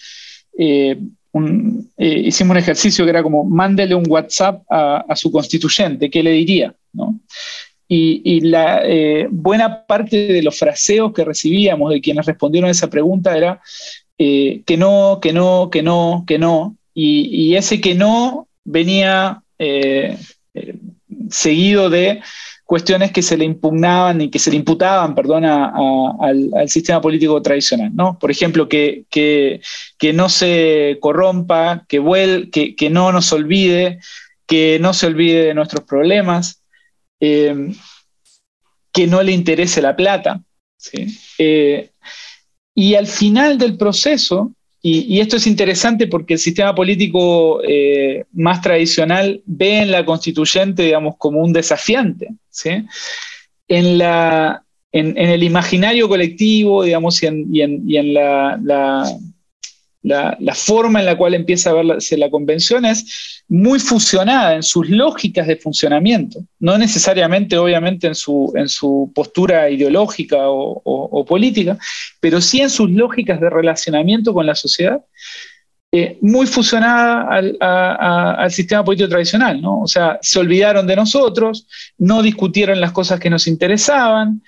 eh, 0.57 0.99
hicimos 1.97 2.51
un 2.51 2.57
ejercicio 2.57 3.05
que 3.05 3.11
era 3.11 3.23
como, 3.23 3.43
mándele 3.43 3.95
un 3.95 4.05
WhatsApp 4.07 4.63
a, 4.69 5.15
su 5.15 5.31
constituyente, 5.31 6.09
¿qué 6.09 6.23
le 6.23 6.31
diría? 6.31 6.73
Y, 7.87 8.41
la 8.41 8.81
eh, 8.85 9.27
buena 9.29 9.85
parte 9.85 10.27
de 10.27 10.41
los 10.41 10.57
fraseos 10.57 11.13
que 11.13 11.25
recibíamos 11.25 11.91
de 11.91 12.01
quienes 12.01 12.25
respondieron 12.25 12.69
a 12.69 12.71
esa 12.71 12.89
pregunta 12.89 13.35
era 13.35 13.61
eh, 14.17 14.61
que 14.65 14.77
no, 14.77 15.19
que 15.21 15.33
no, 15.33 15.69
que 15.69 15.83
no, 15.83 16.23
que 16.25 16.39
no. 16.39 16.75
Y, 16.93 17.55
ese 17.55 17.81
que 17.81 17.95
no 17.95 18.47
venía 18.63 19.43
seguido 21.29 21.89
de 21.89 22.21
cuestiones 22.71 23.11
que 23.11 23.21
se 23.21 23.35
le 23.35 23.43
impugnaban 23.43 24.21
y 24.21 24.29
que 24.29 24.39
se 24.39 24.49
le 24.49 24.55
imputaban, 24.55 25.13
perdón, 25.13 25.43
al, 25.43 26.69
sistema 26.69 27.01
político 27.01 27.41
tradicional, 27.41 27.91
¿no? 27.93 28.17
Por 28.17 28.31
ejemplo, 28.31 28.69
que, 28.69 29.03
que, 29.09 30.13
no 30.13 30.29
se 30.29 30.97
corrompa, 31.01 31.85
que, 31.89 32.73
que, 32.77 32.89
no 32.89 33.11
nos 33.11 33.33
olvide, 33.33 33.99
que 34.47 34.79
no 34.79 34.93
se 34.93 35.07
olvide 35.07 35.47
de 35.47 35.53
nuestros 35.53 35.83
problemas, 35.83 36.63
eh, 37.19 37.73
que 38.93 39.05
no 39.05 39.21
le 39.21 39.33
interese 39.33 39.81
la 39.81 39.95
plata. 39.97 40.41
Eh, 41.37 41.89
y 42.73 42.95
al 42.95 43.07
final 43.07 43.57
del 43.57 43.77
proceso, 43.77 44.53
y, 44.83 45.19
esto 45.19 45.37
es 45.37 45.45
interesante 45.45 46.07
porque 46.07 46.33
el 46.33 46.39
sistema 46.39 46.73
político 46.73 47.61
eh, 47.63 48.25
más 48.33 48.61
tradicional 48.61 49.41
ve 49.45 49.81
en 49.81 49.91
la 49.91 50.03
constituyente, 50.03 50.83
digamos, 50.83 51.15
como 51.19 51.39
un 51.41 51.53
desafiante. 51.53 52.29
¿sí? 52.49 52.83
En, 53.67 53.97
la, 53.99 54.63
en, 54.91 55.15
el 55.17 55.43
imaginario 55.43 56.09
colectivo, 56.09 56.83
digamos, 56.83 57.21
y 57.21 57.61
en, 57.61 58.13
la, 58.13 58.59
la, 58.63 59.03
forma 60.55 60.99
en 60.99 61.05
la 61.05 61.15
cual 61.15 61.33
empieza 61.33 61.69
a 61.69 61.73
verse 61.73 62.17
la 62.17 62.29
convención 62.29 62.85
es 62.85 63.43
muy 63.47 63.79
fusionada 63.79 64.55
en 64.55 64.63
sus 64.63 64.89
lógicas 64.89 65.47
de 65.47 65.57
funcionamiento, 65.57 66.39
no 66.59 66.77
necesariamente, 66.77 67.57
obviamente, 67.57 68.07
en 68.07 68.15
su, 68.15 68.51
en 68.55 68.67
su 68.67 69.11
postura 69.13 69.69
ideológica 69.69 70.37
o, 70.41 71.25
política, 71.25 71.77
pero 72.19 72.41
sí 72.41 72.61
en 72.61 72.69
sus 72.69 72.89
lógicas 72.89 73.39
de 73.39 73.49
relacionamiento 73.49 74.33
con 74.33 74.45
la 74.45 74.55
sociedad. 74.55 75.01
Eh, 75.93 76.17
muy 76.21 76.47
fusionada 76.47 77.27
al, 77.29 78.51
sistema 78.51 78.83
político 78.83 79.09
tradicional, 79.09 79.61
¿no? 79.61 79.81
O 79.81 79.87
sea, 79.87 80.17
se 80.21 80.39
olvidaron 80.39 80.87
de 80.87 80.95
nosotros, 80.95 81.67
no 81.97 82.21
discutieron 82.21 82.79
las 82.79 82.93
cosas 82.93 83.19
que 83.19 83.29
nos 83.29 83.45
interesaban, 83.45 84.41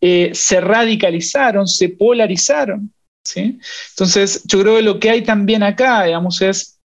eh, 0.00 0.30
se 0.32 0.60
radicalizaron, 0.60 1.68
se 1.68 1.90
polarizaron, 1.90 2.92
entonces, 3.34 4.42
yo 4.44 4.60
creo 4.60 4.76
que 4.76 4.82
lo 4.82 4.98
que 5.00 5.10
hay 5.10 5.22
también 5.22 5.62
acá, 5.62 6.04
digamos, 6.04 6.40
es 6.42 6.78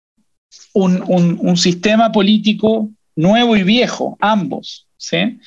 un, 0.72 1.56
sistema 1.56 2.12
político 2.12 2.88
nuevo 3.16 3.56
y 3.56 3.62
viejo, 3.62 4.16
ambos, 4.20 4.86
¿sí? 4.96 5.38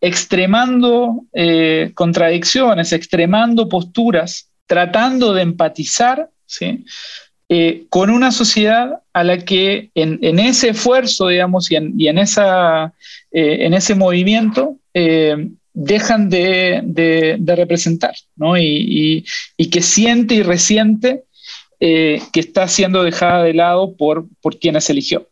extremando 0.00 1.24
eh, 1.32 1.92
contradicciones, 1.94 2.92
extremando 2.92 3.68
posturas, 3.68 4.50
tratando 4.66 5.32
de 5.32 5.42
empatizar 5.42 6.28
¿sí? 6.44 6.84
Eh, 7.48 7.86
con 7.88 8.10
una 8.10 8.32
sociedad 8.32 9.00
a 9.12 9.24
la 9.24 9.38
que 9.38 9.90
en, 9.94 10.38
ese 10.38 10.70
esfuerzo, 10.70 11.28
digamos, 11.28 11.70
y 11.70 11.76
en, 11.76 12.18
esa, 12.18 12.92
eh, 13.30 13.58
en 13.60 13.72
ese 13.72 13.94
movimiento, 13.94 14.76
dejan 15.76 16.28
de, 16.30 17.38
representar, 17.44 18.14
¿no? 18.34 18.56
y, 18.58 19.24
que 19.70 19.82
siente 19.82 20.34
y 20.34 20.42
resiente 20.42 21.24
que 21.78 22.20
está 22.34 22.66
siendo 22.66 23.02
dejada 23.02 23.44
de 23.44 23.54
lado 23.54 23.94
por, 23.96 24.26
por 24.40 24.58
quienes 24.58 24.88
eligió. 24.90 25.28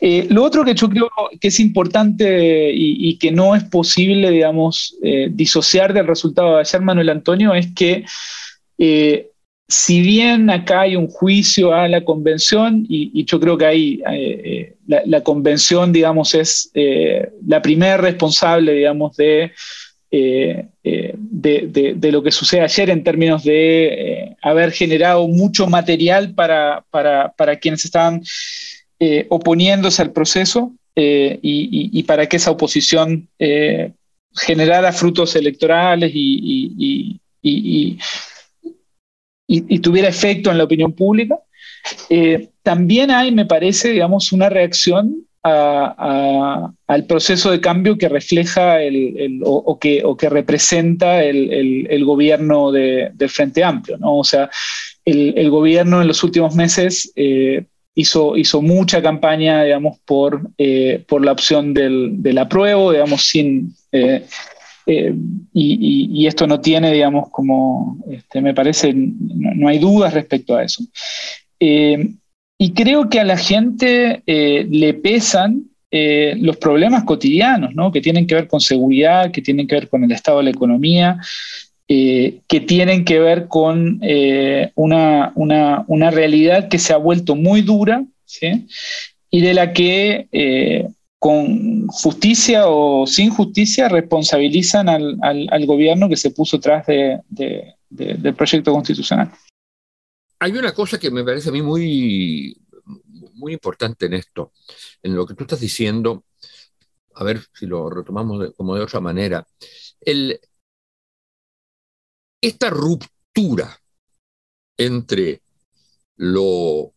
Eh, 0.00 0.26
lo 0.30 0.42
otro 0.42 0.64
que 0.64 0.74
yo 0.74 0.88
creo 0.88 1.10
que 1.40 1.48
es 1.48 1.60
importante 1.60 2.70
y, 2.72 3.18
que 3.18 3.30
no 3.30 3.54
es 3.54 3.64
posible, 3.64 4.30
digamos, 4.30 4.96
eh, 5.02 5.28
disociar 5.30 5.92
del 5.92 6.06
resultado 6.06 6.54
de 6.54 6.60
ayer, 6.60 6.80
Manuel 6.80 7.10
Antonio, 7.10 7.54
es 7.54 7.72
que 7.74 8.04
eh, 8.78 9.30
si 9.68 10.00
bien 10.00 10.50
acá 10.50 10.82
hay 10.82 10.96
un 10.96 11.08
juicio 11.08 11.74
a 11.74 11.88
la 11.88 12.04
convención, 12.04 12.84
y, 12.88 13.24
yo 13.24 13.40
creo 13.40 13.58
que 13.58 13.66
ahí 13.66 14.02
la, 14.86 15.22
convención, 15.22 15.92
digamos, 15.92 16.34
es 16.34 16.70
la 17.46 17.62
primera 17.62 17.96
responsable, 17.96 18.72
digamos, 18.72 19.16
de, 19.16 19.52
de, 20.10 22.08
lo 22.12 22.22
que 22.22 22.30
sucede 22.30 22.60
ayer 22.60 22.90
en 22.90 23.02
términos 23.02 23.42
de 23.42 24.36
haber 24.40 24.70
generado 24.70 25.26
mucho 25.26 25.66
material 25.66 26.32
para, 26.34 26.84
para, 26.90 27.32
para 27.36 27.56
quienes 27.56 27.84
eh, 28.98 29.26
oponiéndose 29.28 30.00
al 30.00 30.12
proceso 30.12 30.72
eh, 30.94 31.38
y, 31.42 32.02
para 32.04 32.26
que 32.26 32.38
esa 32.38 32.50
oposición 32.50 33.28
eh, 33.38 33.92
generara 34.34 34.90
frutos 34.90 35.36
electorales 35.36 36.12
y, 36.14 37.20
tuviera 39.82 40.08
efecto 40.08 40.50
en 40.50 40.58
la 40.58 40.64
opinión 40.64 40.92
pública. 40.92 41.38
también 42.62 43.10
hay, 43.10 43.32
me 43.32 43.46
parece, 43.46 43.90
digamos, 43.90 44.32
una 44.32 44.48
reacción 44.48 45.26
al 45.42 47.06
proceso 47.06 47.50
de 47.50 47.60
cambio 47.60 47.96
que 47.98 48.08
refleja 48.08 48.82
el, 48.82 49.40
o, 49.44 49.78
que, 49.78 50.02
o, 50.04 50.16
que, 50.16 50.28
representa 50.28 51.22
el, 51.22 52.04
gobierno 52.04 52.72
del 52.72 53.30
Frente 53.30 53.62
Amplio. 53.62 53.96
¿no? 53.98 54.18
O 54.18 54.24
sea, 54.24 54.50
el, 55.04 55.50
gobierno 55.50 56.02
en 56.02 56.08
los 56.08 56.24
últimos 56.24 56.54
meses 56.54 57.12
hizo, 57.96 58.36
hizo 58.36 58.62
mucha 58.62 59.02
campaña, 59.02 59.64
digamos, 59.64 59.98
por, 60.04 60.42
eh, 60.58 61.02
por 61.08 61.24
la 61.24 61.32
opción 61.32 61.74
del, 61.74 62.22
del, 62.22 62.38
apruebo, 62.38 62.92
digamos, 62.92 63.26
sin... 63.26 63.74
Eh, 63.90 64.24
eh, 64.86 65.14
y, 65.52 66.26
esto 66.26 66.46
no 66.46 66.60
tiene, 66.60 66.92
digamos, 66.92 67.30
como, 67.30 67.98
este, 68.10 68.40
me 68.40 68.54
parece, 68.54 68.92
no, 68.94 69.68
hay 69.68 69.78
dudas 69.78 70.14
respecto 70.14 70.56
a 70.56 70.64
eso. 70.64 70.82
y 71.58 72.72
creo 72.72 73.08
que 73.08 73.20
a 73.20 73.24
la 73.24 73.36
gente 73.36 74.22
le 74.26 74.94
pesan 74.94 75.64
los 75.90 76.56
problemas 76.56 77.04
cotidianos, 77.04 77.74
¿no? 77.74 77.90
que 77.92 78.00
tienen 78.00 78.26
que 78.26 78.34
ver 78.34 78.48
con 78.48 78.60
seguridad, 78.60 79.30
que 79.30 79.42
tienen 79.42 79.66
que 79.66 79.76
ver 79.76 79.88
con 79.88 80.04
el 80.04 80.12
estado 80.12 80.38
de 80.38 80.44
la 80.44 80.50
economía, 80.50 81.18
eh, 81.88 82.40
que 82.48 82.58
tienen 82.58 83.04
que 83.04 83.20
ver 83.20 83.46
con 83.46 84.00
eh, 84.02 84.72
una, 84.74 85.32
una, 85.36 86.10
realidad 86.10 86.68
que 86.68 86.80
se 86.80 86.92
ha 86.92 86.96
vuelto 86.96 87.36
muy 87.36 87.62
dura 87.62 88.04
y 89.30 89.40
de 89.40 89.54
la 89.54 89.72
que 89.72 90.26
eh, 90.32 90.88
con 91.26 91.88
justicia 91.88 92.68
o 92.68 93.04
sin 93.04 93.30
justicia 93.30 93.88
responsabilizan 93.88 94.88
al, 94.88 95.18
al, 95.20 95.66
gobierno 95.66 96.08
que 96.08 96.16
se 96.16 96.30
puso 96.30 96.60
tras 96.60 96.86
de, 96.86 97.20
del 97.90 98.34
proyecto 98.36 98.72
constitucional. 98.72 99.32
Hay 100.38 100.52
una 100.52 100.72
cosa 100.72 101.00
que 101.00 101.10
me 101.10 101.24
parece 101.24 101.48
a 101.48 101.52
mí 101.52 101.62
muy, 101.62 102.56
muy 103.34 103.54
importante 103.54 104.06
en 104.06 104.14
esto, 104.14 104.52
en 105.02 105.16
lo 105.16 105.26
que 105.26 105.34
tú 105.34 105.42
estás 105.42 105.58
diciendo, 105.58 106.26
a 107.16 107.24
ver 107.24 107.40
si 107.52 107.66
lo 107.66 107.90
retomamos 107.90 108.54
como 108.56 108.76
de 108.76 108.82
otra 108.82 109.00
manera. 109.00 109.44
El, 110.00 110.38
esta 112.40 112.70
ruptura 112.70 113.76
entre 114.76 115.42
lo, 116.18 116.94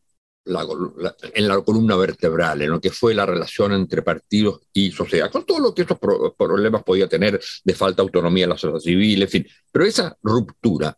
en 0.49 1.47
la 1.47 1.61
columna 1.61 1.95
vertebral, 1.95 2.61
en 2.61 2.71
lo 2.71 2.81
que 2.81 2.91
fue 2.91 3.13
la 3.13 3.25
relación 3.25 3.73
entre 3.73 4.01
partidos 4.01 4.61
y 4.73 4.91
sociedad, 4.91 5.31
con 5.31 5.45
todo 5.45 5.59
lo 5.59 5.73
que 5.73 5.83
estos 5.83 5.97
problemas 5.99 6.83
podía 6.83 7.07
tener 7.07 7.39
de 7.63 7.73
falta 7.73 8.01
de 8.01 8.07
autonomía 8.07 8.45
en 8.45 8.49
la 8.49 8.57
sociedad 8.57 8.79
civil, 8.79 9.21
en 9.21 9.29
fin, 9.29 9.47
pero 9.71 9.85
esa 9.85 10.17
ruptura, 10.23 10.97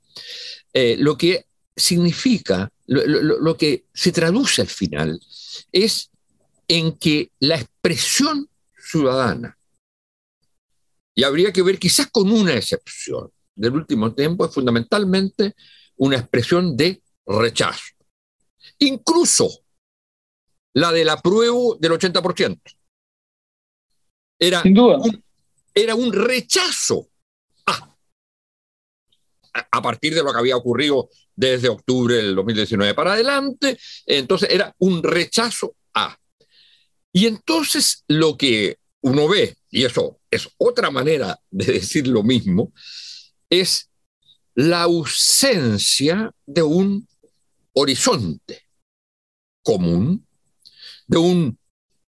eh, 0.73 0.95
lo 0.97 1.17
que 1.17 1.45
significa, 1.75 2.71
lo 2.87 3.57
que 3.57 3.85
se 3.93 4.11
traduce 4.11 4.61
al 4.61 4.67
final, 4.67 5.19
es 5.71 6.09
en 6.67 6.97
que 6.97 7.31
la 7.39 7.55
expresión 7.55 8.49
ciudadana, 8.77 9.57
y 11.13 11.23
habría 11.23 11.51
que 11.51 11.61
ver 11.61 11.77
quizás 11.77 12.09
con 12.11 12.31
una 12.31 12.53
excepción, 12.53 13.31
del 13.55 13.75
último 13.75 14.13
tiempo 14.13 14.45
es 14.45 14.53
fundamentalmente 14.53 15.55
una 15.97 16.17
expresión 16.17 16.75
de 16.75 17.01
rechazo. 17.25 17.93
Incluso 18.81 19.63
la 20.73 20.91
del 20.91 21.09
apruebo 21.09 21.77
del 21.79 21.91
80%. 21.91 22.59
Era, 24.39 24.61
Sin 24.63 24.73
duda. 24.73 24.97
Un, 24.97 25.23
era 25.73 25.93
un 25.93 26.11
rechazo 26.11 27.09
a, 27.67 27.95
a 29.53 29.81
partir 29.81 30.15
de 30.15 30.23
lo 30.23 30.31
que 30.31 30.39
había 30.39 30.57
ocurrido 30.57 31.09
desde 31.35 31.69
octubre 31.69 32.15
del 32.15 32.33
2019 32.33 32.95
para 32.95 33.13
adelante. 33.13 33.77
Entonces 34.07 34.49
era 34.49 34.73
un 34.79 35.03
rechazo 35.03 35.75
a. 35.93 36.17
Y 37.13 37.27
entonces 37.27 38.03
lo 38.07 38.35
que 38.35 38.77
uno 39.01 39.27
ve, 39.27 39.57
y 39.69 39.83
eso 39.83 40.19
es 40.31 40.49
otra 40.57 40.89
manera 40.89 41.39
de 41.51 41.65
decir 41.65 42.07
lo 42.07 42.23
mismo, 42.23 42.73
es 43.47 43.89
la 44.55 44.83
ausencia 44.83 46.33
de 46.47 46.63
un 46.63 47.07
horizonte 47.73 48.70
común, 49.63 50.25
de 51.07 51.17
un, 51.17 51.57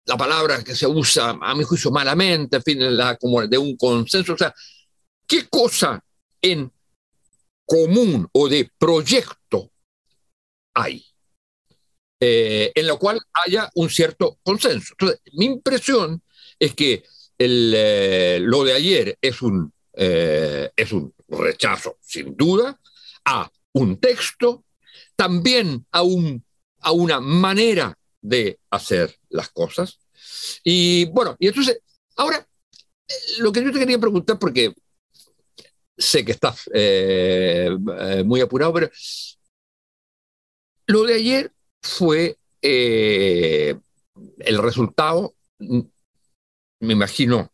la 0.07 0.17
palabra 0.17 0.63
que 0.65 0.75
se 0.75 0.87
usa 0.87 1.39
a 1.41 1.55
mi 1.55 1.65
juicio 1.65 1.91
malamente, 1.91 2.57
en 2.57 2.63
fin, 2.63 2.97
la, 2.97 3.17
como 3.17 3.47
de 3.47 3.59
un 3.59 3.77
consenso, 3.77 4.35
o 4.35 4.39
sea, 4.39 4.55
¿qué 5.27 5.49
cosa 5.49 6.03
en 6.41 6.73
común 7.67 8.29
o 8.33 8.49
de 8.49 8.71
proyecto 8.79 9.71
hay? 10.75 11.05
Eh, 12.21 12.73
en 12.75 12.87
lo 12.87 12.99
cual 12.99 13.21
haya 13.33 13.71
un 13.75 13.89
cierto 13.89 14.39
consenso. 14.43 14.95
Entonces, 14.99 15.21
mi 15.35 15.45
impresión 15.47 16.21
es 16.59 16.75
que 16.75 17.05
el, 17.39 17.73
eh, 17.77 18.39
lo 18.41 18.65
de 18.65 18.73
ayer 18.73 19.19
es 19.21 19.41
un, 19.43 19.73
eh, 19.93 20.71
es 20.75 20.93
un 20.93 21.15
rechazo, 21.29 21.99
sin 22.01 22.37
duda, 22.37 22.79
a 23.25 23.51
un 23.73 24.01
texto, 24.01 24.65
también 25.15 25.87
a, 25.93 26.03
un, 26.03 26.45
a 26.81 26.93
una 26.93 27.21
manera 27.21 27.97
de 28.21 28.59
hacer 28.71 29.14
las 29.29 29.49
cosas. 29.51 29.99
Y 30.64 31.07
bueno, 31.07 31.37
y 31.38 31.49
entonces, 31.49 31.81
ahora, 32.17 32.47
lo 33.38 33.53
que 33.53 33.64
yo 33.64 33.73
te 33.73 33.79
quería 33.79 33.99
preguntar, 33.99 34.38
porque 34.38 34.75
sé 35.97 36.25
que 36.25 36.33
estás 36.33 36.69
eh, 36.75 37.71
eh, 38.01 38.23
muy 38.25 38.41
apurado, 38.41 38.73
pero 38.73 38.91
lo 40.87 41.05
de 41.05 41.14
ayer 41.14 41.53
fue 41.83 42.38
eh, 42.62 43.77
el 44.38 44.59
resultado, 44.59 45.35
me 45.59 46.93
imagino 46.93 47.53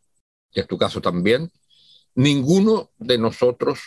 que 0.53 0.61
es 0.61 0.67
tu 0.67 0.79
caso 0.79 1.01
también, 1.01 1.51
Ninguno 2.15 2.93
de 2.99 3.19
nosotros 3.19 3.81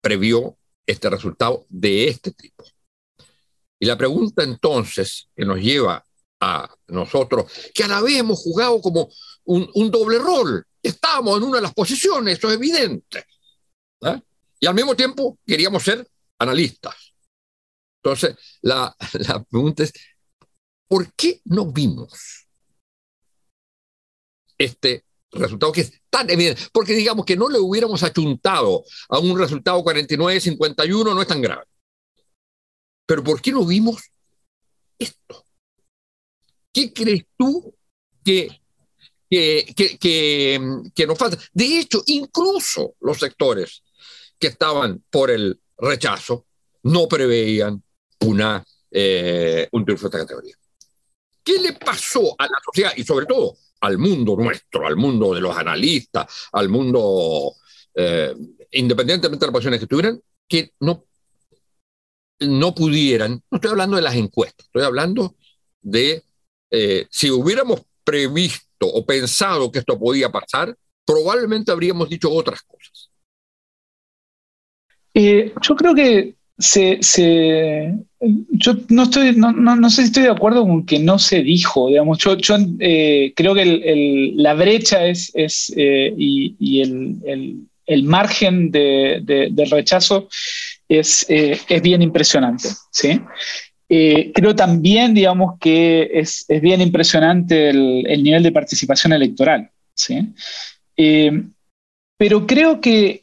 previó 0.00 0.58
este 0.86 1.08
resultado 1.08 1.66
de 1.68 2.08
este 2.08 2.32
tipo. 2.32 2.64
Y 3.80 3.86
la 3.86 3.96
pregunta 3.96 4.42
entonces 4.42 5.28
que 5.34 5.44
nos 5.44 5.58
lleva 5.58 6.04
a 6.40 6.74
nosotros, 6.88 7.50
que 7.74 7.84
a 7.84 7.88
la 7.88 8.00
vez 8.00 8.16
hemos 8.16 8.38
jugado 8.40 8.80
como 8.80 9.08
un, 9.44 9.90
doble 9.90 10.18
rol, 10.18 10.64
estábamos 10.82 11.38
en 11.38 11.44
una 11.44 11.56
de 11.56 11.62
las 11.62 11.74
posiciones, 11.74 12.38
eso 12.38 12.48
es 12.48 12.54
evidente. 12.54 13.24
¿eh? 14.02 14.20
Y 14.60 14.66
al 14.66 14.74
mismo 14.74 14.94
tiempo 14.94 15.38
queríamos 15.46 15.82
ser 15.82 16.06
analistas. 16.38 16.94
Entonces, 18.02 18.36
la, 18.62 18.94
la 19.12 19.42
pregunta 19.44 19.84
es, 19.84 19.92
¿por 20.88 21.12
qué 21.14 21.40
no 21.44 21.70
vimos 21.72 22.46
este 24.58 25.04
resultado 25.30 25.72
que 25.72 25.82
es 25.82 25.92
tan 26.10 26.28
evidente, 26.30 26.62
porque 26.72 26.94
digamos 26.94 27.24
que 27.24 27.36
no 27.36 27.48
le 27.48 27.58
hubiéramos 27.58 28.02
achuntado 28.02 28.84
a 29.08 29.18
un 29.18 29.38
resultado 29.38 29.82
49-51 29.82 31.04
no 31.04 31.22
es 31.22 31.28
tan 31.28 31.40
grave. 31.40 31.64
Pero 33.08 33.24
¿por 33.24 33.40
qué 33.40 33.52
no 33.52 33.64
vimos 33.64 34.02
esto? 34.98 35.42
¿Qué 36.70 36.92
crees 36.92 37.24
tú 37.38 37.74
que, 38.22 38.50
que, 39.30 41.06
nos 41.06 41.18
falta? 41.18 41.38
De 41.54 41.78
hecho, 41.78 42.02
incluso 42.04 42.96
los 43.00 43.18
sectores 43.18 43.82
que 44.38 44.48
estaban 44.48 45.02
por 45.08 45.30
el 45.30 45.58
rechazo 45.78 46.44
no 46.82 47.08
preveían 47.08 47.82
una, 48.20 48.62
eh, 48.90 49.66
un 49.72 49.86
triunfo 49.86 50.10
de 50.10 50.18
esta 50.18 50.26
categoría. 50.26 50.56
¿Qué 51.42 51.60
le 51.60 51.72
pasó 51.72 52.34
a 52.38 52.44
la 52.44 52.58
sociedad 52.62 52.92
y 52.94 53.04
sobre 53.04 53.24
todo 53.24 53.56
al 53.80 53.96
mundo 53.96 54.36
nuestro, 54.36 54.86
al 54.86 54.96
mundo 54.96 55.32
de 55.32 55.40
los 55.40 55.56
analistas, 55.56 56.26
al 56.52 56.68
mundo, 56.68 57.54
eh, 57.94 58.34
independientemente 58.72 59.40
de 59.40 59.46
las 59.46 59.52
posiciones 59.52 59.80
que 59.80 59.86
tuvieran, 59.86 60.20
que 60.46 60.72
no, 60.80 61.07
no 62.40 62.74
pudieran, 62.74 63.42
no 63.50 63.56
estoy 63.56 63.70
hablando 63.70 63.96
de 63.96 64.02
las 64.02 64.14
encuestas, 64.14 64.66
estoy 64.66 64.82
hablando 64.82 65.34
de 65.82 66.22
eh, 66.70 67.06
si 67.10 67.30
hubiéramos 67.30 67.82
previsto 68.04 68.86
o 68.86 69.04
pensado 69.04 69.70
que 69.72 69.80
esto 69.80 69.98
podía 69.98 70.30
pasar, 70.30 70.76
probablemente 71.04 71.72
habríamos 71.72 72.08
dicho 72.08 72.30
otras 72.30 72.62
cosas. 72.62 73.10
Eh, 75.14 75.52
yo 75.62 75.74
creo 75.74 75.94
que 75.94 76.34
se, 76.58 76.98
yo 78.20 78.74
no 78.88 79.02
estoy, 79.04 79.34
no, 79.36 79.52
no, 79.52 79.90
sé 79.90 80.02
si 80.02 80.08
estoy 80.08 80.22
de 80.24 80.30
acuerdo 80.30 80.62
con 80.62 80.84
que 80.84 80.98
no 80.98 81.18
se 81.18 81.42
dijo, 81.42 81.88
digamos, 81.88 82.18
yo, 82.18 82.36
yo 82.36 82.56
eh, 82.80 83.32
creo 83.34 83.54
que 83.54 84.32
la 84.36 84.54
brecha 84.54 85.06
es, 85.06 85.30
es 85.34 85.72
y, 85.76 86.80
el, 86.80 87.68
el, 87.86 88.02
margen 88.02 88.70
de, 88.70 89.20
del 89.24 89.70
rechazo 89.70 90.28
es, 90.88 91.26
es 91.28 91.82
bien 91.82 92.02
impresionante, 92.02 92.68
¿sí? 92.90 93.20
Eh, 93.88 94.32
creo 94.34 94.54
también, 94.54 95.14
digamos, 95.14 95.58
que 95.58 96.10
es, 96.12 96.44
bien 96.60 96.80
impresionante 96.80 97.70
el, 97.70 98.22
nivel 98.22 98.42
de 98.42 98.52
participación 98.52 99.12
electoral. 99.12 99.70
¿sí? 99.94 100.28
Eh, 100.96 101.42
pero 102.18 102.46
creo 102.46 102.80
que 102.80 103.22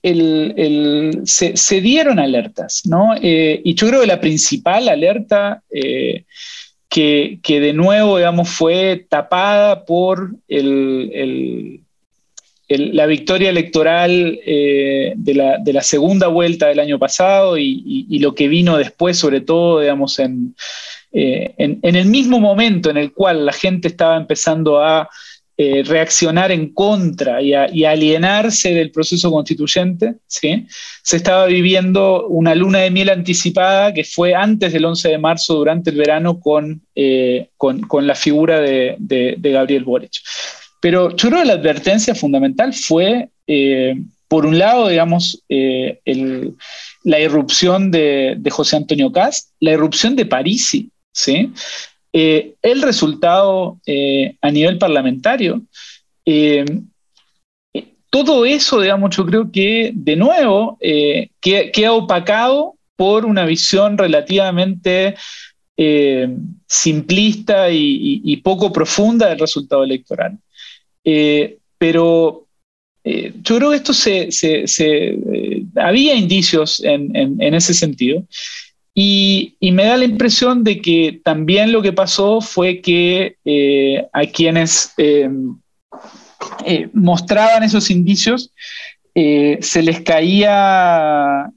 se, 1.26 1.82
dieron 1.82 2.18
alertas, 2.18 2.84
¿no? 2.86 3.14
Eh, 3.22 3.62
y 3.64 3.76
yo 3.76 3.88
creo 3.88 4.02
que 4.02 4.08
la 4.08 4.22
principal 4.22 4.88
alerta 4.88 5.62
que, 5.70 7.40
que, 7.44 7.60
de 7.60 7.74
nuevo, 7.74 8.18
digamos, 8.18 8.50
fue 8.50 9.06
tapada 9.10 9.86
por 9.86 10.36
el, 10.48 11.82
la 12.68 13.06
victoria 13.06 13.50
electoral 13.50 14.40
eh, 14.46 15.14
de, 15.16 15.34
la, 15.74 15.82
segunda 15.84 16.28
vuelta 16.28 16.68
del 16.68 16.80
año 16.80 16.98
pasado 16.98 17.58
y, 17.58 18.18
lo 18.20 18.34
que 18.34 18.48
vino 18.48 18.78
después, 18.78 19.18
sobre 19.18 19.42
todo, 19.42 19.82
digamos, 19.82 20.18
eh, 20.20 20.24
en, 21.12 21.80
en, 21.82 21.96
el 21.96 22.08
mismo 22.08 22.40
momento 22.40 22.90
en 22.90 22.98
el 22.98 23.14
cual 23.14 23.46
la 23.46 23.54
gente 23.54 23.88
estaba 23.88 24.18
empezando 24.18 24.82
a 24.82 25.08
eh, 25.58 25.84
reaccionar 25.86 26.52
en 26.52 26.74
contra 26.74 27.40
y, 27.42 27.54
a, 27.54 27.68
alienarse 27.88 28.74
del 28.74 28.92
proceso 28.92 29.32
constituyente, 29.32 30.16
¿sí? 30.26 30.66
se 31.04 31.18
estaba 31.18 31.46
viviendo 31.46 32.28
una 32.28 32.56
luna 32.56 32.80
de 32.80 32.90
miel 32.90 33.10
anticipada 33.10 33.94
que 33.94 34.04
fue 34.04 34.34
antes 34.34 34.74
del 34.74 34.86
11 34.86 35.10
de 35.10 35.18
marzo, 35.20 35.54
durante 35.54 35.92
el 35.92 35.98
verano, 35.98 36.40
con, 36.40 36.82
con, 37.58 38.08
la 38.08 38.16
figura 38.16 38.60
de, 38.60 38.96
de, 38.98 39.36
de 39.38 39.52
Gabriel 39.52 39.84
Boric. 39.84 40.14
Pero 40.86 41.10
yo 41.16 41.30
creo 41.30 41.42
que 41.42 41.48
la 41.48 41.54
advertencia 41.54 42.14
fundamental 42.14 42.72
fue, 42.72 43.30
eh, 43.48 43.96
por 44.28 44.46
un 44.46 44.60
lado, 44.60 44.88
digamos, 44.88 45.42
eh, 45.50 46.00
la 47.04 47.20
irrupción 47.20 47.90
de, 47.90 48.40
José 48.52 48.76
Antonio 48.76 49.12
Cast, 49.12 49.50
la 49.60 49.72
irrupción 49.72 50.16
de 50.16 50.28
Parisi, 50.28 50.92
¿sí? 51.12 51.52
Eh, 52.14 52.54
el 52.62 52.84
resultado 52.84 53.80
a 54.42 54.52
nivel 54.52 54.78
parlamentario. 54.78 55.64
todo 58.12 58.46
eso, 58.46 58.80
digamos, 58.80 59.16
yo 59.16 59.26
creo 59.26 59.52
que 59.52 59.92
de 59.92 60.16
nuevo 60.16 60.78
queda, 61.42 61.94
opacado 61.94 62.76
por 62.96 63.26
una 63.26 63.44
visión 63.46 63.98
relativamente 63.98 65.16
simplista 66.68 67.72
y, 67.72 68.38
poco 68.44 68.72
profunda 68.72 69.30
del 69.30 69.40
resultado 69.40 69.84
electoral. 69.84 70.38
Eh, 71.06 71.60
pero 71.78 72.48
eh, 73.04 73.32
yo 73.44 73.58
creo 73.58 73.70
que 73.70 73.76
esto 73.78 73.94
se, 73.94 74.30
eh, 74.80 75.64
había 75.76 76.16
indicios 76.16 76.84
en, 76.84 77.40
ese 77.40 77.74
sentido. 77.74 78.26
Y, 78.96 79.56
me 79.62 79.86
da 79.86 79.98
la 79.98 80.06
impresión 80.06 80.64
de 80.64 80.82
que 80.82 81.22
también 81.24 81.72
lo 81.72 81.82
que 81.82 81.94
pasó 81.94 82.42
fue 82.42 82.82
que 82.82 83.36
a 84.12 84.26
quienes 84.26 84.94
mostraban 86.94 87.64
esos 87.64 87.92
indicios 87.92 88.52
se 89.14 89.82
les 89.84 90.02
caía, 90.02 91.52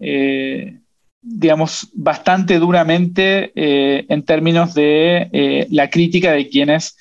digamos, 1.23 1.89
bastante 1.95 2.59
duramente 2.59 3.53
en 3.55 4.25
términos 4.25 4.75
de 4.75 5.67
la 5.71 5.89
crítica 5.89 6.33
de 6.33 6.49
quienes 6.49 6.97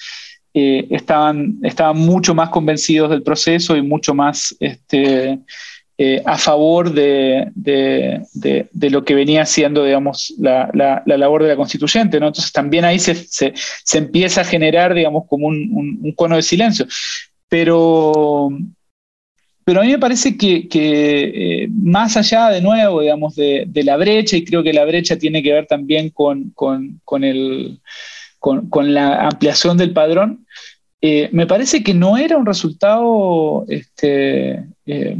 eh, 0.59 0.87
estaban, 0.89 1.59
estaban 1.61 1.99
mucho 1.99 2.33
más 2.33 2.49
convencidos 2.49 3.11
del 3.11 3.21
proceso 3.21 3.77
y 3.77 3.83
mucho 3.83 4.15
más 4.15 4.57
este, 4.59 5.37
eh, 5.99 6.23
a 6.25 6.35
favor 6.39 6.91
de, 6.91 7.51
de, 7.53 8.89
lo 8.89 9.05
que 9.05 9.13
venía 9.13 9.45
siendo, 9.45 9.85
digamos, 9.85 10.33
la, 10.39 10.71
la, 10.73 11.03
labor 11.05 11.43
de 11.43 11.49
la 11.49 11.55
constituyente, 11.55 12.19
¿no? 12.19 12.29
Entonces 12.29 12.51
también 12.51 12.85
ahí 12.85 12.97
se, 12.97 13.13
se, 13.13 13.53
se 13.55 13.97
empieza 13.99 14.41
a 14.41 14.45
generar, 14.45 14.95
digamos, 14.95 15.25
como 15.29 15.45
un, 15.45 15.99
un, 16.01 16.11
cono 16.13 16.37
de 16.37 16.41
silencio. 16.41 16.87
Pero, 17.47 18.49
pero 19.63 19.81
a 19.81 19.83
mí 19.83 19.91
me 19.91 19.99
parece 19.99 20.35
que, 20.35 20.67
que 20.67 21.63
eh, 21.63 21.67
más 21.69 22.17
allá, 22.17 22.49
de 22.49 22.61
nuevo, 22.61 23.01
digamos, 23.01 23.35
de, 23.35 23.69
la 23.83 23.95
brecha, 23.95 24.37
y 24.37 24.43
creo 24.43 24.63
que 24.63 24.73
la 24.73 24.85
brecha 24.85 25.19
tiene 25.19 25.43
que 25.43 25.53
ver 25.53 25.67
también 25.67 26.09
con, 26.09 26.49
con, 26.55 26.99
con 27.05 27.23
el 27.23 27.79
con, 28.39 28.93
la 28.93 29.27
ampliación 29.27 29.77
del 29.77 29.91
padrón, 29.91 30.45
eh, 31.01 31.29
me 31.31 31.45
parece 31.45 31.83
que 31.83 31.93
no 31.93 32.17
era 32.17 32.37
un 32.37 32.45
resultado 32.45 33.65
este, 33.67 34.65
eh, 34.85 35.17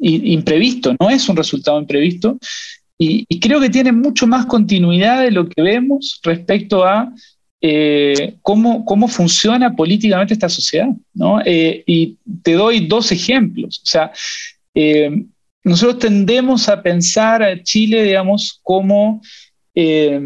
imprevisto, 0.00 0.94
no 0.98 1.10
es 1.10 1.28
un 1.28 1.36
resultado 1.36 1.80
imprevisto, 1.80 2.38
y, 2.98 3.24
creo 3.40 3.60
que 3.60 3.70
tiene 3.70 3.92
mucho 3.92 4.26
más 4.26 4.44
continuidad 4.44 5.22
de 5.22 5.30
lo 5.30 5.48
que 5.48 5.62
vemos 5.62 6.20
respecto 6.22 6.84
a 6.84 7.10
eh, 7.62 8.34
cómo, 8.42 8.84
cómo, 8.84 9.08
funciona 9.08 9.74
políticamente 9.74 10.34
esta 10.34 10.50
sociedad. 10.50 10.88
y 11.46 12.16
te 12.42 12.52
doy 12.52 12.86
dos 12.86 13.10
ejemplos. 13.10 13.80
O 13.82 13.86
sea, 13.86 14.12
nosotros 15.62 15.98
tendemos 15.98 16.68
a 16.68 16.82
pensar 16.82 17.42
a 17.42 17.62
Chile, 17.62 18.02
digamos, 18.02 18.60
como 18.62 19.20
eh, 19.74 20.20